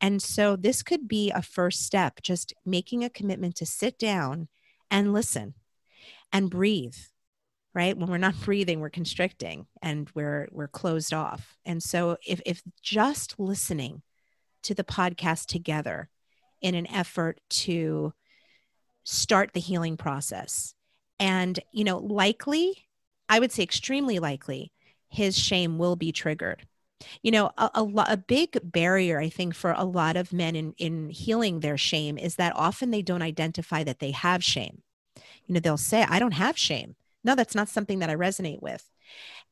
And 0.00 0.22
so 0.22 0.56
this 0.56 0.82
could 0.82 1.06
be 1.06 1.30
a 1.30 1.42
first 1.42 1.82
step, 1.82 2.20
just 2.22 2.52
making 2.64 3.04
a 3.04 3.10
commitment 3.10 3.54
to 3.56 3.66
sit 3.66 3.98
down 3.98 4.48
and 4.90 5.12
listen 5.12 5.54
and 6.32 6.50
breathe 6.50 6.96
right 7.74 7.96
when 7.96 8.08
we're 8.08 8.18
not 8.18 8.40
breathing 8.44 8.80
we're 8.80 8.90
constricting 8.90 9.66
and 9.82 10.08
we're 10.14 10.48
we're 10.50 10.68
closed 10.68 11.14
off 11.14 11.56
and 11.64 11.82
so 11.82 12.16
if 12.26 12.40
if 12.44 12.62
just 12.82 13.38
listening 13.38 14.02
to 14.62 14.74
the 14.74 14.84
podcast 14.84 15.46
together 15.46 16.08
in 16.60 16.74
an 16.74 16.86
effort 16.90 17.40
to 17.50 18.12
start 19.04 19.52
the 19.52 19.60
healing 19.60 19.96
process. 19.96 20.74
And 21.18 21.58
you 21.72 21.84
know 21.84 21.98
likely 21.98 22.86
i 23.28 23.38
would 23.38 23.52
say 23.52 23.62
extremely 23.62 24.18
likely 24.18 24.72
his 25.08 25.38
shame 25.38 25.78
will 25.78 25.96
be 25.96 26.12
triggered. 26.12 26.66
You 27.22 27.30
know 27.32 27.50
a, 27.58 27.70
a, 27.74 28.04
a 28.08 28.16
big 28.16 28.58
barrier 28.62 29.18
i 29.20 29.28
think 29.28 29.54
for 29.54 29.72
a 29.72 29.84
lot 29.84 30.16
of 30.16 30.32
men 30.32 30.56
in 30.56 30.74
in 30.78 31.10
healing 31.10 31.60
their 31.60 31.76
shame 31.76 32.18
is 32.18 32.36
that 32.36 32.56
often 32.56 32.90
they 32.90 33.02
don't 33.02 33.22
identify 33.22 33.84
that 33.84 33.98
they 33.98 34.12
have 34.12 34.42
shame. 34.42 34.82
You 35.46 35.54
know 35.54 35.60
they'll 35.60 35.76
say 35.76 36.04
i 36.08 36.18
don't 36.18 36.32
have 36.32 36.58
shame. 36.58 36.96
No 37.24 37.34
that's 37.34 37.54
not 37.54 37.68
something 37.68 38.00
that 38.00 38.10
i 38.10 38.14
resonate 38.14 38.62
with. 38.62 38.88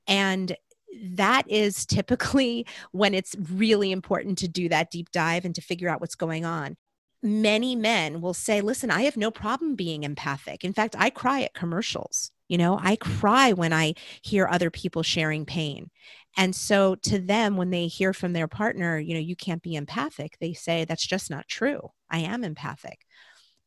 And 0.06 0.56
that 1.02 1.44
is 1.48 1.86
typically 1.86 2.66
when 2.92 3.14
it's 3.14 3.36
really 3.52 3.92
important 3.92 4.38
to 4.38 4.48
do 4.48 4.68
that 4.68 4.90
deep 4.90 5.10
dive 5.10 5.44
and 5.44 5.54
to 5.54 5.60
figure 5.60 5.88
out 5.88 6.00
what's 6.00 6.14
going 6.14 6.44
on. 6.44 6.76
Many 7.22 7.76
men 7.76 8.22
will 8.22 8.32
say 8.32 8.60
listen 8.60 8.90
i 8.90 9.02
have 9.02 9.16
no 9.16 9.30
problem 9.30 9.74
being 9.76 10.04
empathic. 10.04 10.64
In 10.64 10.72
fact 10.72 10.96
i 10.98 11.10
cry 11.10 11.42
at 11.42 11.54
commercials. 11.54 12.30
You 12.48 12.58
know 12.58 12.78
i 12.80 12.96
mm. 12.96 13.20
cry 13.20 13.52
when 13.52 13.72
i 13.72 13.94
hear 14.22 14.48
other 14.48 14.70
people 14.70 15.02
sharing 15.02 15.44
pain. 15.44 15.90
And 16.36 16.54
so 16.54 16.94
to 17.02 17.18
them 17.18 17.56
when 17.56 17.70
they 17.70 17.88
hear 17.88 18.12
from 18.12 18.32
their 18.32 18.48
partner 18.48 18.98
you 18.98 19.14
know 19.14 19.20
you 19.20 19.36
can't 19.36 19.62
be 19.62 19.74
empathic 19.74 20.36
they 20.40 20.54
say 20.54 20.84
that's 20.84 21.06
just 21.06 21.30
not 21.30 21.48
true. 21.48 21.90
I 22.10 22.20
am 22.20 22.42
empathic 22.42 23.00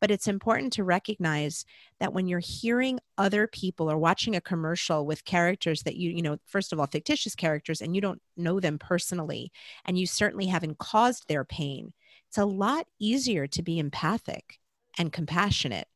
but 0.03 0.11
it's 0.11 0.27
important 0.27 0.73
to 0.73 0.83
recognize 0.83 1.63
that 2.01 2.11
when 2.11 2.27
you're 2.27 2.41
hearing 2.43 2.99
other 3.17 3.47
people 3.47 3.89
or 3.89 3.97
watching 3.97 4.35
a 4.35 4.41
commercial 4.41 5.05
with 5.05 5.23
characters 5.23 5.83
that 5.83 5.95
you 5.95 6.09
you 6.11 6.21
know 6.21 6.35
first 6.45 6.73
of 6.73 6.79
all 6.79 6.87
fictitious 6.87 7.35
characters 7.35 7.79
and 7.79 7.95
you 7.95 8.01
don't 8.01 8.21
know 8.35 8.59
them 8.59 8.77
personally 8.77 9.49
and 9.85 9.97
you 9.97 10.05
certainly 10.05 10.47
haven't 10.47 10.77
caused 10.77 11.23
their 11.29 11.45
pain 11.45 11.93
it's 12.33 12.39
a 12.39 12.45
lot 12.45 12.87
easier 12.99 13.45
to 13.45 13.61
be 13.61 13.77
empathic 13.77 14.59
and 14.97 15.13
compassionate. 15.13 15.87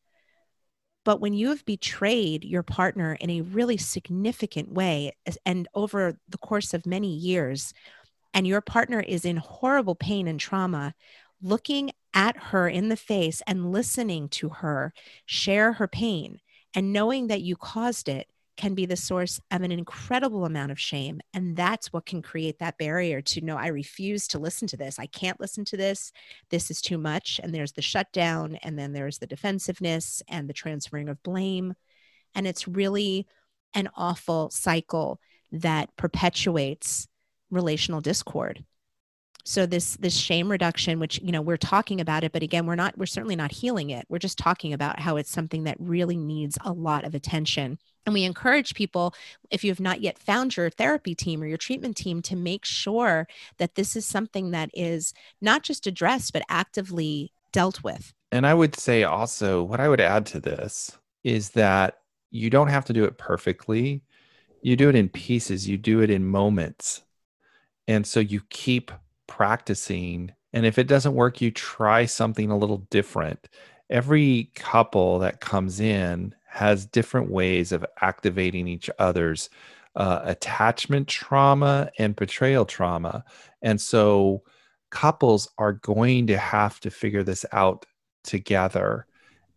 But 1.03 1.19
when 1.19 1.33
you 1.33 1.49
have 1.49 1.65
betrayed 1.65 2.45
your 2.45 2.61
partner 2.61 3.17
in 3.19 3.31
a 3.31 3.41
really 3.41 3.77
significant 3.77 4.71
way 4.71 5.13
and 5.47 5.67
over 5.73 6.19
the 6.29 6.37
course 6.37 6.75
of 6.75 6.85
many 6.85 7.11
years 7.11 7.73
and 8.35 8.45
your 8.45 8.61
partner 8.61 8.99
is 8.99 9.25
in 9.25 9.37
horrible 9.37 9.95
pain 9.95 10.27
and 10.27 10.39
trauma 10.39 10.93
looking 11.41 11.91
at 12.13 12.37
her 12.37 12.67
in 12.67 12.89
the 12.89 12.97
face 12.97 13.41
and 13.45 13.71
listening 13.71 14.29
to 14.29 14.49
her 14.49 14.93
share 15.25 15.73
her 15.73 15.87
pain 15.87 16.39
and 16.73 16.93
knowing 16.93 17.27
that 17.27 17.41
you 17.41 17.55
caused 17.55 18.09
it 18.09 18.27
can 18.57 18.73
be 18.73 18.87
the 18.87 18.97
source 18.97 19.39
of 19.51 19.61
an 19.61 19.71
incredible 19.71 20.43
amount 20.43 20.71
of 20.71 20.79
shame. 20.79 21.21
And 21.33 21.55
that's 21.55 21.93
what 21.93 22.07
can 22.07 22.23
create 22.23 22.57
that 22.59 22.77
barrier 22.77 23.21
to 23.21 23.41
know 23.41 23.55
I 23.55 23.67
refuse 23.67 24.27
to 24.29 24.39
listen 24.39 24.67
to 24.69 24.77
this. 24.77 24.97
I 24.97 25.05
can't 25.05 25.39
listen 25.39 25.63
to 25.65 25.77
this. 25.77 26.11
This 26.49 26.71
is 26.71 26.81
too 26.81 26.97
much. 26.97 27.39
And 27.41 27.53
there's 27.53 27.73
the 27.73 27.83
shutdown, 27.83 28.57
and 28.63 28.77
then 28.77 28.93
there's 28.93 29.19
the 29.19 29.27
defensiveness 29.27 30.23
and 30.27 30.49
the 30.49 30.53
transferring 30.53 31.07
of 31.07 31.21
blame. 31.21 31.75
And 32.33 32.47
it's 32.47 32.67
really 32.67 33.27
an 33.75 33.89
awful 33.95 34.49
cycle 34.49 35.19
that 35.51 35.95
perpetuates 35.95 37.07
relational 37.51 38.01
discord 38.01 38.65
so 39.47 39.65
this 39.65 39.95
this 39.97 40.15
shame 40.15 40.51
reduction 40.51 40.99
which 40.99 41.21
you 41.21 41.31
know 41.31 41.41
we're 41.41 41.55
talking 41.55 42.01
about 42.01 42.25
it 42.25 42.33
but 42.33 42.43
again 42.43 42.65
we're 42.65 42.75
not 42.75 42.97
we're 42.97 43.05
certainly 43.05 43.35
not 43.35 43.51
healing 43.51 43.91
it. 43.91 44.05
We're 44.09 44.19
just 44.19 44.37
talking 44.37 44.73
about 44.73 44.99
how 44.99 45.15
it's 45.15 45.31
something 45.31 45.63
that 45.63 45.77
really 45.79 46.17
needs 46.17 46.57
a 46.65 46.73
lot 46.73 47.05
of 47.05 47.15
attention. 47.15 47.79
And 48.05 48.13
we 48.13 48.23
encourage 48.23 48.75
people 48.75 49.13
if 49.49 49.63
you 49.63 49.71
have 49.71 49.79
not 49.79 50.01
yet 50.01 50.19
found 50.19 50.57
your 50.57 50.69
therapy 50.69 51.15
team 51.15 51.41
or 51.41 51.45
your 51.45 51.57
treatment 51.57 51.95
team 51.95 52.21
to 52.23 52.35
make 52.35 52.65
sure 52.65 53.27
that 53.57 53.75
this 53.75 53.95
is 53.95 54.05
something 54.05 54.51
that 54.51 54.69
is 54.73 55.13
not 55.41 55.63
just 55.63 55.87
addressed 55.87 56.33
but 56.33 56.43
actively 56.49 57.31
dealt 57.53 57.83
with. 57.83 58.13
And 58.33 58.45
i 58.45 58.53
would 58.53 58.77
say 58.77 59.03
also 59.03 59.63
what 59.63 59.79
i 59.79 59.87
would 59.87 60.01
add 60.01 60.25
to 60.27 60.41
this 60.41 60.97
is 61.23 61.51
that 61.51 61.99
you 62.31 62.49
don't 62.49 62.67
have 62.67 62.85
to 62.85 62.93
do 62.93 63.05
it 63.05 63.17
perfectly. 63.17 64.01
You 64.61 64.75
do 64.75 64.89
it 64.89 64.95
in 64.95 65.07
pieces. 65.07 65.67
You 65.67 65.77
do 65.77 66.01
it 66.01 66.09
in 66.09 66.25
moments. 66.25 67.03
And 67.87 68.05
so 68.05 68.19
you 68.19 68.41
keep 68.49 68.91
practicing. 69.27 70.31
And 70.53 70.65
if 70.65 70.77
it 70.77 70.87
doesn't 70.87 71.13
work, 71.13 71.41
you 71.41 71.51
try 71.51 72.05
something 72.05 72.49
a 72.49 72.57
little 72.57 72.87
different. 72.89 73.49
Every 73.89 74.51
couple 74.55 75.19
that 75.19 75.41
comes 75.41 75.79
in 75.79 76.33
has 76.47 76.85
different 76.85 77.29
ways 77.29 77.71
of 77.71 77.85
activating 78.01 78.67
each 78.67 78.89
other's 78.99 79.49
uh, 79.95 80.21
attachment 80.23 81.07
trauma 81.07 81.89
and 81.97 82.15
betrayal 82.15 82.65
trauma. 82.65 83.23
And 83.61 83.79
so 83.79 84.43
couples 84.89 85.49
are 85.57 85.73
going 85.73 86.27
to 86.27 86.37
have 86.37 86.79
to 86.81 86.89
figure 86.89 87.23
this 87.23 87.45
out 87.51 87.85
together 88.23 89.05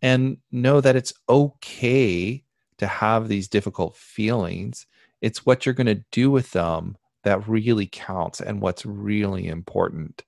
and 0.03 0.39
know 0.51 0.81
that 0.81 0.97
it's 0.97 1.13
okay 1.29 2.43
to 2.79 2.87
have 2.87 3.29
these 3.29 3.49
difficult 3.49 3.97
feelings. 3.97 4.87
It's 5.21 5.45
what 5.45 5.67
you're 5.67 5.75
going 5.75 5.87
to 5.87 6.05
do 6.11 6.31
with 6.31 6.53
them 6.53 6.97
that 7.25 7.47
really 7.49 7.87
counts 7.87 8.41
and 8.41 8.61
what's 8.61 8.87
really 8.87 9.49
important. 9.49 10.25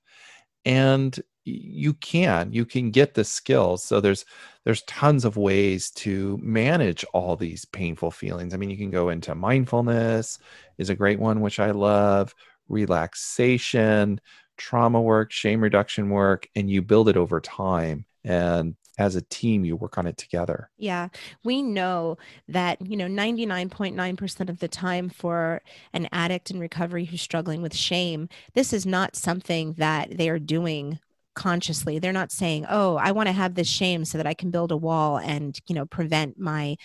And 0.65 1.17
you 1.45 1.93
can 1.95 2.53
you 2.53 2.65
can 2.65 2.91
get 2.91 3.13
the 3.13 3.23
skills. 3.23 3.83
So 3.83 3.99
there's 3.99 4.25
there's 4.63 4.83
tons 4.83 5.25
of 5.25 5.35
ways 5.35 5.91
to 5.91 6.39
manage 6.41 7.03
all 7.13 7.35
these 7.35 7.65
painful 7.65 8.11
feelings. 8.11 8.53
I 8.53 8.57
mean 8.57 8.69
you 8.69 8.77
can 8.77 8.91
go 8.91 9.09
into 9.09 9.35
mindfulness 9.35 10.39
is 10.77 10.89
a 10.89 10.95
great 10.95 11.19
one 11.19 11.41
which 11.41 11.59
i 11.59 11.71
love 11.71 12.33
relaxation 12.69 14.19
trauma 14.57 15.01
work 15.01 15.31
shame 15.31 15.61
reduction 15.61 16.09
work 16.09 16.47
and 16.55 16.69
you 16.69 16.81
build 16.81 17.09
it 17.09 17.17
over 17.17 17.41
time. 17.41 18.05
And 18.23 18.75
as 18.97 19.15
a 19.15 19.21
team 19.21 19.65
you 19.65 19.75
work 19.75 19.97
on 19.97 20.07
it 20.07 20.17
together. 20.17 20.69
Yeah 20.77 21.09
we 21.43 21.61
know 21.61 22.17
that 22.47 22.85
you 22.85 22.97
know 22.97 23.07
99.9% 23.07 24.49
of 24.49 24.59
the 24.59 24.67
time 24.67 25.09
for 25.09 25.61
an 25.93 26.07
addict 26.11 26.51
in 26.51 26.59
recovery 26.59 27.05
who's 27.05 27.21
struggling 27.21 27.61
with 27.61 27.75
shame 27.75 28.29
this 28.53 28.73
is 28.73 28.85
not 28.85 29.15
something 29.15 29.73
that 29.73 30.17
they 30.17 30.29
are 30.29 30.39
doing 30.39 30.99
consciously. 31.35 31.97
They're 31.97 32.13
not 32.13 32.31
saying 32.31 32.65
oh 32.69 32.95
i 32.97 33.11
want 33.11 33.27
to 33.27 33.33
have 33.33 33.55
this 33.55 33.67
shame 33.67 34.05
so 34.05 34.17
that 34.17 34.27
i 34.27 34.33
can 34.33 34.51
build 34.51 34.71
a 34.71 34.77
wall 34.77 35.17
and 35.17 35.59
you 35.67 35.75
know 35.75 35.85
prevent 35.85 36.39
my 36.39 36.77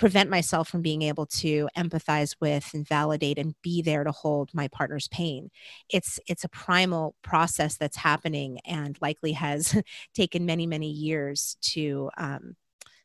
prevent 0.00 0.30
myself 0.30 0.66
from 0.66 0.80
being 0.80 1.02
able 1.02 1.26
to 1.26 1.68
empathize 1.76 2.34
with 2.40 2.70
and 2.72 2.88
validate 2.88 3.38
and 3.38 3.54
be 3.62 3.82
there 3.82 4.02
to 4.02 4.10
hold 4.10 4.50
my 4.54 4.66
partner's 4.68 5.06
pain. 5.08 5.50
It's 5.90 6.18
it's 6.26 6.42
a 6.42 6.48
primal 6.48 7.14
process 7.22 7.76
that's 7.76 7.98
happening 7.98 8.58
and 8.64 8.96
likely 9.02 9.32
has 9.32 9.80
taken 10.14 10.46
many 10.46 10.66
many 10.66 10.90
years 10.90 11.56
to 11.72 12.10
um, 12.16 12.56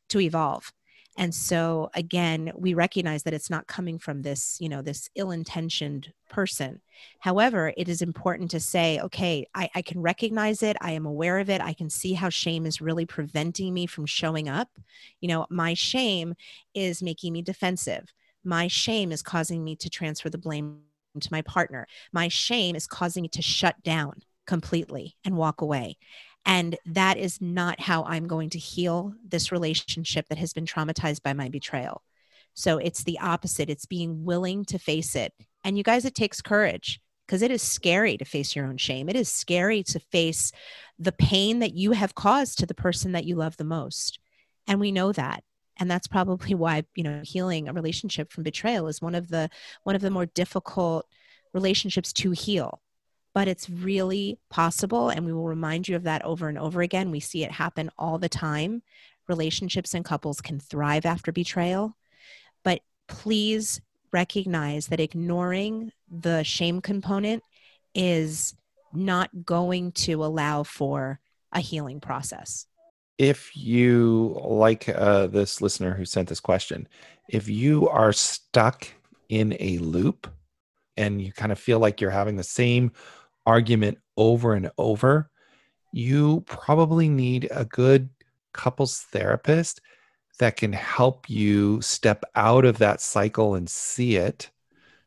to 0.09 0.21
evolve 0.21 0.71
and 1.17 1.33
so 1.33 1.89
again 1.93 2.51
we 2.55 2.73
recognize 2.73 3.23
that 3.23 3.33
it's 3.33 3.49
not 3.49 3.67
coming 3.67 3.97
from 3.99 4.21
this 4.21 4.57
you 4.59 4.69
know 4.69 4.81
this 4.81 5.09
ill-intentioned 5.15 6.11
person. 6.29 6.81
However 7.19 7.73
it 7.77 7.87
is 7.89 8.01
important 8.01 8.51
to 8.51 8.59
say 8.59 8.99
okay 8.99 9.47
I, 9.53 9.69
I, 9.75 9.81
can 9.81 10.01
recognize 10.01 10.63
it. 10.63 10.77
I 10.81 10.91
am 10.91 11.05
aware 11.05 11.39
of 11.39 11.49
it. 11.49 11.61
I 11.61 11.73
can 11.73 11.89
see 11.89 12.13
how 12.13 12.29
shame 12.29 12.65
is 12.65 12.81
really 12.81 13.05
preventing 13.05 13.73
me 13.73 13.85
from 13.85 14.05
showing 14.05 14.49
up. 14.49 14.69
You 15.21 15.29
know 15.29 15.45
my 15.49 15.73
shame 15.73 16.35
is 16.73 17.01
making 17.01 17.33
me 17.33 17.41
defensive. 17.41 18.13
My 18.43 18.67
shame 18.67 19.11
is 19.11 19.21
causing 19.21 19.63
me 19.63 19.75
to 19.77 19.89
transfer 19.89 20.29
the 20.29 20.37
blame 20.37 20.81
to 21.19 21.29
my 21.31 21.41
partner. 21.41 21.87
My 22.11 22.27
shame 22.27 22.75
is 22.75 22.87
causing 22.87 23.23
me 23.23 23.29
to 23.29 23.41
shut 23.41 23.81
down 23.83 24.21
completely 24.45 25.15
and 25.23 25.35
walk 25.35 25.61
away 25.61 25.97
and 26.45 26.77
that 26.85 27.17
is 27.17 27.41
not 27.41 27.79
how 27.81 28.03
I'm 28.03 28.27
going 28.27 28.51
to 28.51 28.59
heal 28.59 29.13
this 29.27 29.51
relationship 29.51 30.27
that 30.29 30.37
has 30.37 30.53
been 30.53 30.65
traumatized 30.65 31.23
by 31.23 31.33
my 31.33 31.49
betrayal. 31.49 32.03
So 32.53 32.77
it's 32.77 33.03
the 33.03 33.19
opposite. 33.19 33.69
It's 33.69 33.85
being 33.85 34.23
willing 34.23 34.63
to 34.65 34.79
face 34.79 35.15
it. 35.15 35.33
And 35.63 35.77
you 35.77 35.83
guys, 35.83 36.05
it 36.05 36.15
takes 36.15 36.41
courage 36.41 37.01
because 37.25 37.41
it 37.41 37.51
is 37.51 37.61
scary 37.61 38.17
to 38.17 38.25
face 38.25 38.55
your 38.55 38.65
own 38.65 38.77
shame. 38.77 39.09
It 39.09 39.15
is 39.15 39.29
scary 39.29 39.83
to 39.83 39.99
face 39.99 40.51
the 40.99 41.11
pain 41.11 41.59
that 41.59 41.73
you 41.73 41.91
have 41.91 42.15
caused 42.15 42.59
to 42.59 42.65
the 42.65 42.75
person 42.75 43.13
that 43.13 43.25
you 43.25 43.35
love 43.35 43.57
the 43.57 43.63
most. 43.63 44.19
And 44.67 44.79
we 44.79 44.91
know 44.91 45.11
that. 45.11 45.43
And 45.77 45.89
that's 45.89 46.07
probably 46.07 46.53
why, 46.55 46.83
you 46.95 47.03
know, 47.03 47.21
healing 47.23 47.67
a 47.67 47.73
relationship 47.73 48.31
from 48.31 48.43
betrayal 48.43 48.87
is 48.87 49.01
one 49.01 49.15
of 49.15 49.29
the 49.29 49.49
one 49.83 49.95
of 49.95 50.01
the 50.01 50.11
more 50.11 50.27
difficult 50.27 51.07
relationships 51.53 52.13
to 52.13 52.31
heal 52.31 52.81
but 53.35 53.49
it's 53.49 53.69
really 53.69 54.39
possible. 54.49 55.09
And 55.09 55.25
we 55.25 55.33
will 55.33 55.47
remind 55.47 55.89
you 55.89 55.97
of 55.97 56.03
that 56.03 56.23
over 56.23 56.47
and 56.47 56.57
over 56.57 56.81
again. 56.81 57.11
We 57.11 57.19
see 57.19 57.43
it 57.43 57.51
happen 57.51 57.91
all 57.97 58.17
the 58.17 58.29
time. 58.29 58.81
Relationships 59.27 59.93
and 59.93 60.05
couples 60.05 60.39
can 60.39 60.57
thrive 60.59 61.05
after 61.05 61.33
betrayal. 61.33 61.97
But 62.63 62.79
please 63.09 63.81
recognize 64.13 64.87
that 64.87 65.01
ignoring 65.01 65.91
the 66.09 66.43
shame 66.43 66.79
component 66.79 67.43
is 67.93 68.55
not 68.93 69.29
going 69.43 69.91
to 69.91 70.23
allow 70.23 70.63
for 70.63 71.19
a 71.51 71.59
healing 71.59 71.99
process. 71.99 72.65
if 73.17 73.55
you 73.55 74.37
like 74.43 74.89
uh, 74.89 75.27
this 75.27 75.61
listener 75.61 75.93
who 75.93 76.05
sent 76.05 76.27
this 76.27 76.39
question, 76.39 76.87
if 77.29 77.47
you 77.47 77.87
are 77.87 78.11
stuck 78.11 78.87
in 79.29 79.55
a 79.59 79.77
loop 79.79 80.27
and 80.97 81.21
you 81.21 81.31
kind 81.31 81.51
of 81.51 81.59
feel 81.59 81.79
like 81.79 82.01
you're 82.01 82.11
having 82.11 82.35
the 82.35 82.43
same 82.43 82.91
argument 83.45 83.97
over 84.17 84.53
and 84.53 84.71
over, 84.77 85.29
you 85.91 86.43
probably 86.47 87.09
need 87.09 87.47
a 87.51 87.65
good 87.65 88.09
couples 88.53 88.99
therapist 89.11 89.81
that 90.39 90.57
can 90.57 90.73
help 90.73 91.29
you 91.29 91.81
step 91.81 92.23
out 92.35 92.65
of 92.65 92.77
that 92.79 93.01
cycle 93.01 93.55
and 93.55 93.69
see 93.69 94.17
it 94.17 94.49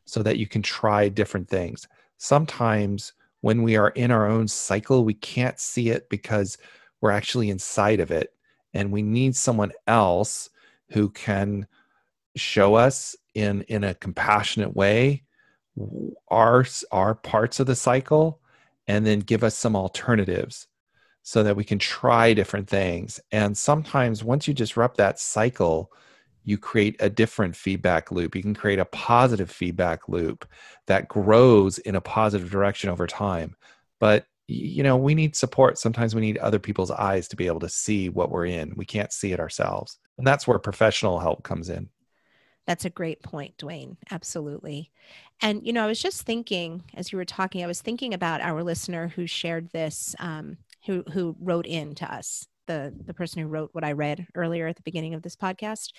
so 0.05 0.23
that 0.23 0.37
you 0.37 0.47
can 0.47 0.61
try 0.61 1.07
different 1.07 1.47
things. 1.47 1.87
Sometimes 2.17 3.13
when 3.41 3.61
we 3.61 3.77
are 3.77 3.89
in 3.89 4.11
our 4.11 4.27
own 4.27 4.47
cycle, 4.47 5.03
we 5.03 5.13
can't 5.13 5.59
see 5.59 5.89
it 5.89 6.09
because 6.09 6.57
we're 7.01 7.11
actually 7.11 7.49
inside 7.49 7.99
of 7.99 8.11
it. 8.11 8.33
And 8.73 8.91
we 8.91 9.01
need 9.01 9.35
someone 9.35 9.71
else 9.87 10.49
who 10.89 11.09
can 11.09 11.67
show 12.35 12.75
us 12.75 13.15
in, 13.35 13.61
in 13.63 13.83
a 13.83 13.95
compassionate 13.95 14.75
way 14.75 15.23
our, 16.29 16.65
our 16.91 17.15
parts 17.15 17.59
of 17.59 17.67
the 17.67 17.75
cycle 17.75 18.41
and 18.87 19.05
then 19.05 19.19
give 19.19 19.43
us 19.43 19.55
some 19.55 19.75
alternatives 19.75 20.67
so 21.23 21.43
that 21.43 21.55
we 21.55 21.63
can 21.63 21.79
try 21.79 22.33
different 22.33 22.67
things. 22.67 23.19
And 23.31 23.57
sometimes 23.57 24.23
once 24.23 24.47
you 24.47 24.53
disrupt 24.53 24.97
that 24.97 25.19
cycle, 25.19 25.91
you 26.43 26.57
create 26.57 26.95
a 26.99 27.09
different 27.09 27.55
feedback 27.55 28.11
loop. 28.11 28.35
You 28.35 28.41
can 28.41 28.55
create 28.55 28.79
a 28.79 28.85
positive 28.85 29.51
feedback 29.51 30.09
loop 30.09 30.47
that 30.87 31.07
grows 31.07 31.77
in 31.77 31.95
a 31.95 32.01
positive 32.01 32.49
direction 32.49 32.89
over 32.89 33.05
time. 33.05 33.55
But 33.99 34.25
you 34.47 34.81
know, 34.81 34.97
we 34.97 35.13
need 35.13 35.35
support. 35.35 35.77
Sometimes 35.77 36.15
we 36.15 36.21
need 36.21 36.39
other 36.39 36.57
people's 36.57 36.89
eyes 36.89 37.27
to 37.27 37.35
be 37.35 37.45
able 37.45 37.59
to 37.59 37.69
see 37.69 38.09
what 38.09 38.31
we're 38.31 38.47
in. 38.47 38.73
We 38.75 38.85
can't 38.85 39.13
see 39.13 39.31
it 39.31 39.39
ourselves. 39.39 39.99
And 40.17 40.25
that's 40.25 40.47
where 40.47 40.57
professional 40.57 41.19
help 41.19 41.43
comes 41.43 41.69
in. 41.69 41.89
That's 42.69 42.85
a 42.85 42.91
great 42.91 43.23
point, 43.23 43.57
Duane. 43.57 43.97
Absolutely. 44.11 44.91
And, 45.41 45.65
you 45.65 45.73
know, 45.73 45.83
I 45.83 45.87
was 45.87 45.99
just 45.99 46.21
thinking 46.21 46.83
as 46.93 47.11
you 47.11 47.17
were 47.17 47.25
talking, 47.25 47.63
I 47.63 47.67
was 47.67 47.81
thinking 47.81 48.13
about 48.13 48.41
our 48.41 48.61
listener 48.61 49.07
who 49.07 49.25
shared 49.25 49.71
this, 49.71 50.15
um, 50.19 50.57
who, 50.85 51.03
who 51.11 51.35
wrote 51.39 51.65
in 51.65 51.95
to 51.95 52.13
us, 52.13 52.45
the, 52.67 52.93
the 53.07 53.15
person 53.15 53.41
who 53.41 53.47
wrote 53.47 53.71
what 53.73 53.83
I 53.83 53.93
read 53.93 54.27
earlier 54.35 54.67
at 54.67 54.75
the 54.75 54.83
beginning 54.83 55.15
of 55.15 55.23
this 55.23 55.35
podcast. 55.35 55.93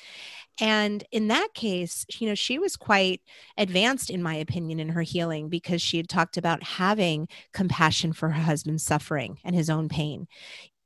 And 0.60 1.02
in 1.10 1.26
that 1.26 1.48
case, 1.54 2.06
you 2.20 2.28
know, 2.28 2.36
she 2.36 2.60
was 2.60 2.76
quite 2.76 3.20
advanced, 3.58 4.08
in 4.08 4.22
my 4.22 4.36
opinion, 4.36 4.78
in 4.78 4.90
her 4.90 5.02
healing 5.02 5.48
because 5.48 5.82
she 5.82 5.96
had 5.96 6.08
talked 6.08 6.36
about 6.36 6.62
having 6.62 7.26
compassion 7.52 8.12
for 8.12 8.28
her 8.28 8.42
husband's 8.42 8.84
suffering 8.84 9.38
and 9.42 9.56
his 9.56 9.70
own 9.70 9.88
pain. 9.88 10.28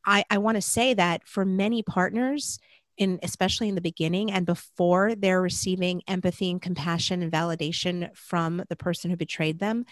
I, 0.06 0.24
I 0.30 0.38
want 0.38 0.56
to 0.56 0.62
say 0.62 0.94
that 0.94 1.28
for 1.28 1.44
many 1.44 1.82
partners, 1.82 2.58
in 2.96 3.18
especially 3.22 3.68
in 3.68 3.74
the 3.74 3.80
beginning 3.80 4.30
and 4.30 4.46
before 4.46 5.14
they're 5.14 5.42
receiving 5.42 6.02
empathy 6.08 6.50
and 6.50 6.62
compassion 6.62 7.22
and 7.22 7.32
validation 7.32 8.14
from 8.16 8.62
the 8.68 8.76
person 8.76 9.10
who 9.10 9.16
betrayed 9.16 9.58
them 9.58 9.84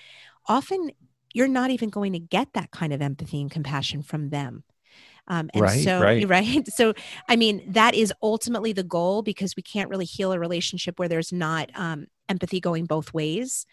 often 0.49 0.91
you're 1.35 1.49
not 1.49 1.71
even 1.71 1.89
going 1.89 2.13
to 2.13 2.19
get 2.19 2.49
that 2.53 2.71
kind 2.71 2.93
of 2.93 3.01
empathy 3.01 3.41
and 3.41 3.51
compassion 3.51 4.03
from 4.03 4.31
them 4.31 4.65
um, 5.29 5.51
and 5.55 5.63
right, 5.63 5.85
so, 5.85 6.01
right. 6.01 6.29
right. 6.29 6.67
So, 6.69 6.95
I 7.29 7.37
mean, 7.37 7.63
that 7.73 7.95
is 7.95 8.13
ultimately 8.23 8.73
the 8.73 8.83
goal 8.83 9.23
because 9.23 9.55
we 9.57 9.63
can't 9.63 9.89
really 9.89 10.05
heal 10.05 10.33
a 10.33 10.39
relationship 10.39 10.99
where 10.99 11.09
there's 11.09 11.33
not 11.33 11.71
um, 11.75 12.07
empathy 12.33 12.61
going 12.61 12.87
both 12.87 13.13
ways. 13.13 13.67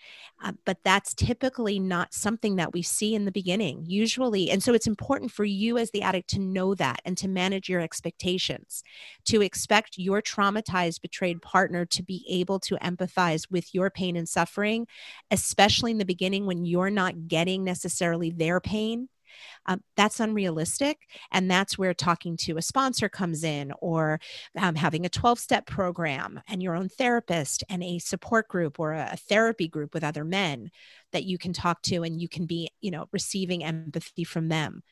Uh, 0.43 0.51
but 0.65 0.77
that's 0.83 1.13
typically 1.13 1.79
not 1.79 2.13
something 2.13 2.57
that 2.57 2.73
we 2.73 2.81
see 2.81 3.15
in 3.15 3.25
the 3.25 3.31
beginning, 3.31 3.85
usually. 3.87 4.51
And 4.51 4.61
so, 4.61 4.73
it's 4.73 4.87
important 4.87 5.31
for 5.31 5.45
you 5.45 5.77
as 5.77 5.91
the 5.91 6.01
addict 6.01 6.29
to 6.31 6.39
know 6.39 6.75
that 6.75 7.01
and 7.05 7.17
to 7.17 7.27
manage 7.27 7.69
your 7.69 7.79
expectations, 7.79 8.83
to 9.25 9.41
expect 9.41 9.97
your 9.97 10.21
traumatized, 10.21 11.01
betrayed 11.01 11.41
partner 11.41 11.85
to 11.85 12.03
be 12.03 12.25
able 12.29 12.59
to 12.59 12.75
empathize 12.75 13.49
with 13.49 13.73
your 13.73 13.89
pain 13.89 14.15
and 14.17 14.27
suffering, 14.27 14.85
especially 15.31 15.91
in 15.91 15.97
the 15.97 16.05
beginning 16.05 16.45
when 16.45 16.65
you're 16.65 16.89
not 16.89 17.27
getting 17.27 17.63
necessarily 17.63 18.29
their 18.29 18.59
pain 18.59 19.07
um, 19.65 19.81
that's 19.95 20.19
unrealistic. 20.19 20.97
And 21.31 21.49
that's 21.49 21.77
where 21.77 21.93
talking 21.93 22.37
to 22.37 22.57
a 22.57 22.61
sponsor 22.61 23.09
comes 23.09 23.43
in, 23.43 23.71
or 23.79 24.19
um, 24.57 24.75
having 24.75 25.05
a 25.05 25.09
12 25.09 25.39
step 25.39 25.65
program 25.65 26.41
and 26.47 26.63
your 26.63 26.75
own 26.75 26.89
therapist 26.89 27.63
and 27.69 27.83
a 27.83 27.99
support 27.99 28.47
group 28.47 28.79
or 28.79 28.93
a, 28.93 29.09
a 29.13 29.17
therapy 29.17 29.67
group 29.67 29.93
with 29.93 30.03
other 30.03 30.23
men 30.23 30.71
that 31.11 31.23
you 31.23 31.37
can 31.37 31.53
talk 31.53 31.81
to 31.83 32.03
and 32.03 32.21
you 32.21 32.27
can 32.27 32.45
be, 32.45 32.69
you 32.81 32.91
know, 32.91 33.07
receiving 33.11 33.63
empathy 33.63 34.23
from 34.23 34.49
them. 34.49 34.83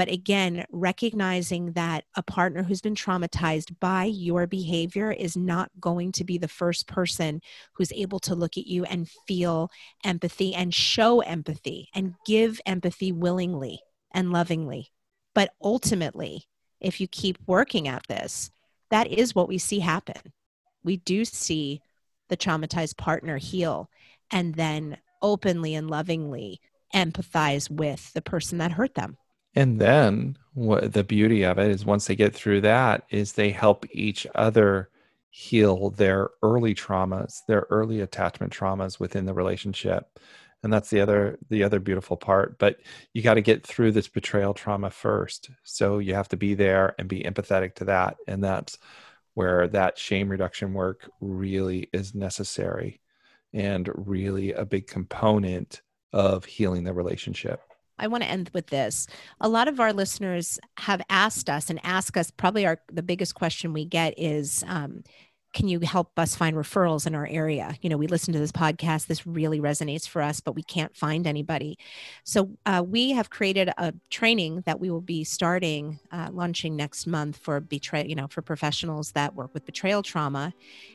But 0.00 0.08
again, 0.08 0.64
recognizing 0.70 1.72
that 1.72 2.04
a 2.16 2.22
partner 2.22 2.62
who's 2.62 2.80
been 2.80 2.94
traumatized 2.94 3.78
by 3.80 4.04
your 4.04 4.46
behavior 4.46 5.12
is 5.12 5.36
not 5.36 5.70
going 5.78 6.12
to 6.12 6.24
be 6.24 6.38
the 6.38 6.48
first 6.48 6.86
person 6.86 7.42
who's 7.74 7.92
able 7.92 8.18
to 8.20 8.34
look 8.34 8.56
at 8.56 8.66
you 8.66 8.84
and 8.84 9.10
feel 9.28 9.70
empathy 10.02 10.54
and 10.54 10.72
show 10.72 11.20
empathy 11.20 11.90
and 11.94 12.14
give 12.24 12.62
empathy 12.64 13.12
willingly 13.12 13.80
and 14.12 14.32
lovingly. 14.32 14.90
But 15.34 15.52
ultimately, 15.62 16.44
if 16.80 17.00
you 17.00 17.06
keep 17.06 17.38
working 17.46 17.88
at 17.88 18.06
this, 18.08 18.50
that 18.90 19.06
is 19.06 19.34
what 19.34 19.48
we 19.48 19.58
see 19.58 19.78
happen. 19.80 20.32
We 20.82 20.96
do 20.96 21.24
see 21.24 21.80
the 22.28 22.36
traumatized 22.36 22.96
partner 22.96 23.38
heal 23.38 23.90
and 24.30 24.54
then 24.54 24.96
openly 25.22 25.74
and 25.74 25.90
lovingly 25.90 26.60
empathize 26.94 27.70
with 27.70 28.12
the 28.12 28.22
person 28.22 28.58
that 28.58 28.72
hurt 28.72 28.94
them. 28.94 29.16
And 29.54 29.80
then 29.80 30.36
what 30.54 30.92
the 30.92 31.04
beauty 31.04 31.44
of 31.44 31.58
it 31.58 31.70
is 31.70 31.84
once 31.84 32.06
they 32.06 32.16
get 32.16 32.34
through 32.34 32.62
that 32.62 33.04
is 33.10 33.32
they 33.32 33.50
help 33.50 33.84
each 33.92 34.26
other 34.34 34.90
heal 35.30 35.90
their 35.90 36.30
early 36.42 36.74
traumas, 36.74 37.40
their 37.46 37.66
early 37.70 38.00
attachment 38.00 38.52
traumas 38.52 38.98
within 38.98 39.26
the 39.26 39.34
relationship 39.34 40.18
and 40.62 40.72
that's 40.72 40.90
the 40.90 41.00
other 41.00 41.38
the 41.48 41.62
other 41.62 41.80
beautiful 41.80 42.16
part 42.16 42.58
but 42.58 42.76
you 43.14 43.22
got 43.22 43.34
to 43.34 43.40
get 43.40 43.66
through 43.66 43.92
this 43.92 44.08
betrayal 44.08 44.54
trauma 44.54 44.90
first 44.90 45.50
so 45.62 45.98
you 45.98 46.14
have 46.14 46.28
to 46.28 46.36
be 46.36 46.54
there 46.54 46.94
and 46.98 47.08
be 47.08 47.22
empathetic 47.22 47.74
to 47.74 47.84
that 47.84 48.16
and 48.26 48.42
that's 48.42 48.78
where 49.34 49.68
that 49.68 49.98
shame 49.98 50.28
reduction 50.28 50.72
work 50.72 51.08
really 51.20 51.88
is 51.92 52.14
necessary 52.14 53.00
and 53.52 53.90
really 53.94 54.52
a 54.52 54.64
big 54.64 54.86
component 54.86 55.82
of 56.12 56.44
healing 56.44 56.84
the 56.84 56.92
relationship 56.92 57.62
I 58.00 58.06
want 58.06 58.22
to 58.22 58.30
end 58.30 58.50
with 58.54 58.68
this. 58.68 59.06
A 59.42 59.48
lot 59.48 59.68
of 59.68 59.78
our 59.78 59.92
listeners 59.92 60.58
have 60.78 61.02
asked 61.10 61.50
us 61.50 61.68
and 61.68 61.78
ask 61.84 62.16
us 62.16 62.30
probably 62.30 62.64
our 62.64 62.80
the 62.90 63.02
biggest 63.02 63.34
question 63.34 63.74
we 63.74 63.84
get 63.84 64.14
is 64.16 64.64
um, 64.66 65.04
can 65.52 65.68
you 65.68 65.80
help 65.80 66.18
us 66.18 66.34
find 66.34 66.56
referrals 66.56 67.06
in 67.06 67.14
our 67.14 67.26
area? 67.26 67.76
You 67.82 67.90
know, 67.90 67.96
we 67.96 68.06
listen 68.06 68.32
to 68.32 68.38
this 68.38 68.52
podcast. 68.52 69.06
This 69.06 69.26
really 69.26 69.60
resonates 69.60 70.08
for 70.08 70.22
us, 70.22 70.40
but 70.40 70.54
we 70.54 70.62
can't 70.62 70.96
find 70.96 71.26
anybody. 71.26 71.78
So 72.24 72.50
uh, 72.66 72.84
we 72.86 73.10
have 73.12 73.30
created 73.30 73.70
a 73.76 73.92
training 74.10 74.62
that 74.66 74.78
we 74.78 74.90
will 74.90 75.00
be 75.00 75.24
starting, 75.24 75.98
uh, 76.12 76.28
launching 76.32 76.76
next 76.76 77.06
month 77.06 77.36
for 77.36 77.60
betray, 77.60 78.06
you 78.06 78.14
know, 78.14 78.28
for 78.28 78.42
professionals 78.42 79.12
that 79.12 79.34
work 79.34 79.52
with 79.52 79.66
betrayal 79.66 80.02
trauma, 80.02 80.52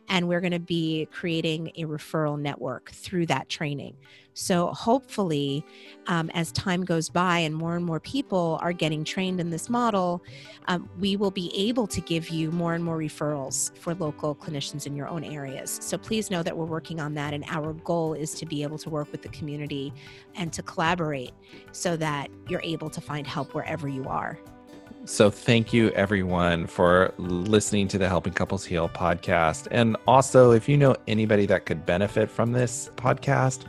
and 0.10 0.28
we're 0.28 0.42
going 0.42 0.52
to 0.52 0.60
be 0.60 1.08
creating 1.12 1.72
a 1.76 1.84
referral 1.84 2.40
network 2.40 2.92
through 2.92 3.26
that 3.26 3.50
training. 3.50 3.96
So, 4.38 4.68
hopefully, 4.68 5.66
um, 6.08 6.30
as 6.32 6.52
time 6.52 6.84
goes 6.84 7.08
by 7.08 7.40
and 7.40 7.56
more 7.56 7.78
and 7.78 7.86
more 7.86 8.02
people 8.02 8.60
are 8.62 8.74
getting 8.74 9.06
trained 9.06 9.40
in 9.40 9.50
this 9.50 9.70
model, 9.70 10.22
um, 10.68 10.90
we 11.00 11.16
will 11.16 11.32
be 11.32 11.50
able 11.56 11.88
to 11.88 12.02
give 12.02 12.28
you 12.28 12.52
more 12.52 12.74
and 12.74 12.84
more 12.84 12.98
referrals 12.98 13.76
for 13.78 13.96
local 13.96 14.36
clinicians 14.36 14.88
in 14.88 14.94
your 14.94 15.08
own 15.08 15.24
areas. 15.24 15.80
So, 15.82 15.98
please 15.98 16.30
know 16.30 16.44
that 16.44 16.56
we're 16.56 16.66
working 16.66 17.00
on 17.00 17.14
that. 17.14 17.34
And 17.34 17.46
our 17.48 17.72
goal 17.72 18.14
is 18.14 18.34
to 18.34 18.46
be 18.46 18.62
able 18.62 18.78
to 18.80 18.90
work 18.90 19.10
with 19.14 19.22
the 19.22 19.30
community 19.30 19.94
and 20.36 20.52
to 20.52 20.62
collaborate 20.62 21.32
so 21.72 21.96
that 21.96 22.30
you're 22.50 22.62
able 22.64 22.90
to 22.90 23.00
find 23.00 23.26
help 23.26 23.54
wherever 23.56 23.88
you 23.88 24.04
are. 24.04 24.38
So, 25.06 25.30
thank 25.30 25.72
you 25.72 25.92
everyone 25.92 26.68
for 26.68 27.14
listening 27.18 27.88
to 27.88 27.98
the 27.98 28.10
Helping 28.10 28.34
Couples 28.34 28.66
Heal 28.66 28.90
podcast. 28.90 29.70
And 29.72 29.96
also, 30.06 30.52
if 30.52 30.68
you 30.68 30.76
know 30.76 30.94
anybody 31.08 31.46
that 31.46 31.66
could 31.66 31.86
benefit 31.86 32.30
from 32.30 32.52
this 32.52 32.90
podcast, 32.98 33.64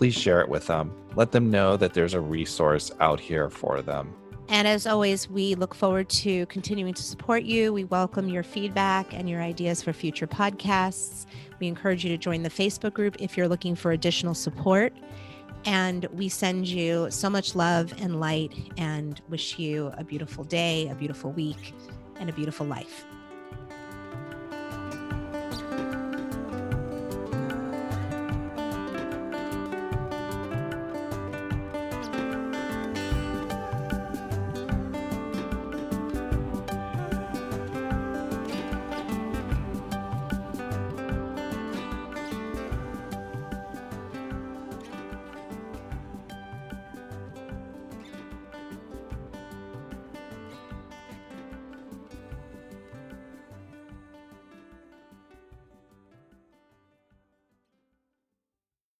please 0.00 0.14
share 0.14 0.40
it 0.40 0.48
with 0.48 0.66
them. 0.66 0.90
Let 1.14 1.30
them 1.30 1.50
know 1.50 1.76
that 1.76 1.92
there's 1.92 2.14
a 2.14 2.20
resource 2.22 2.90
out 3.00 3.20
here 3.20 3.50
for 3.50 3.82
them. 3.82 4.14
And 4.48 4.66
as 4.66 4.86
always, 4.86 5.28
we 5.28 5.54
look 5.54 5.74
forward 5.74 6.08
to 6.08 6.46
continuing 6.46 6.94
to 6.94 7.02
support 7.02 7.42
you. 7.42 7.74
We 7.74 7.84
welcome 7.84 8.26
your 8.26 8.42
feedback 8.42 9.12
and 9.12 9.28
your 9.28 9.42
ideas 9.42 9.82
for 9.82 9.92
future 9.92 10.26
podcasts. 10.26 11.26
We 11.60 11.68
encourage 11.68 12.02
you 12.02 12.08
to 12.08 12.16
join 12.16 12.44
the 12.44 12.48
Facebook 12.48 12.94
group 12.94 13.16
if 13.18 13.36
you're 13.36 13.46
looking 13.46 13.74
for 13.74 13.92
additional 13.92 14.32
support. 14.32 14.94
And 15.66 16.06
we 16.14 16.30
send 16.30 16.66
you 16.66 17.08
so 17.10 17.28
much 17.28 17.54
love 17.54 17.92
and 18.00 18.20
light 18.20 18.54
and 18.78 19.20
wish 19.28 19.58
you 19.58 19.92
a 19.98 20.02
beautiful 20.02 20.44
day, 20.44 20.88
a 20.88 20.94
beautiful 20.94 21.30
week, 21.32 21.74
and 22.16 22.30
a 22.30 22.32
beautiful 22.32 22.64
life. 22.64 23.04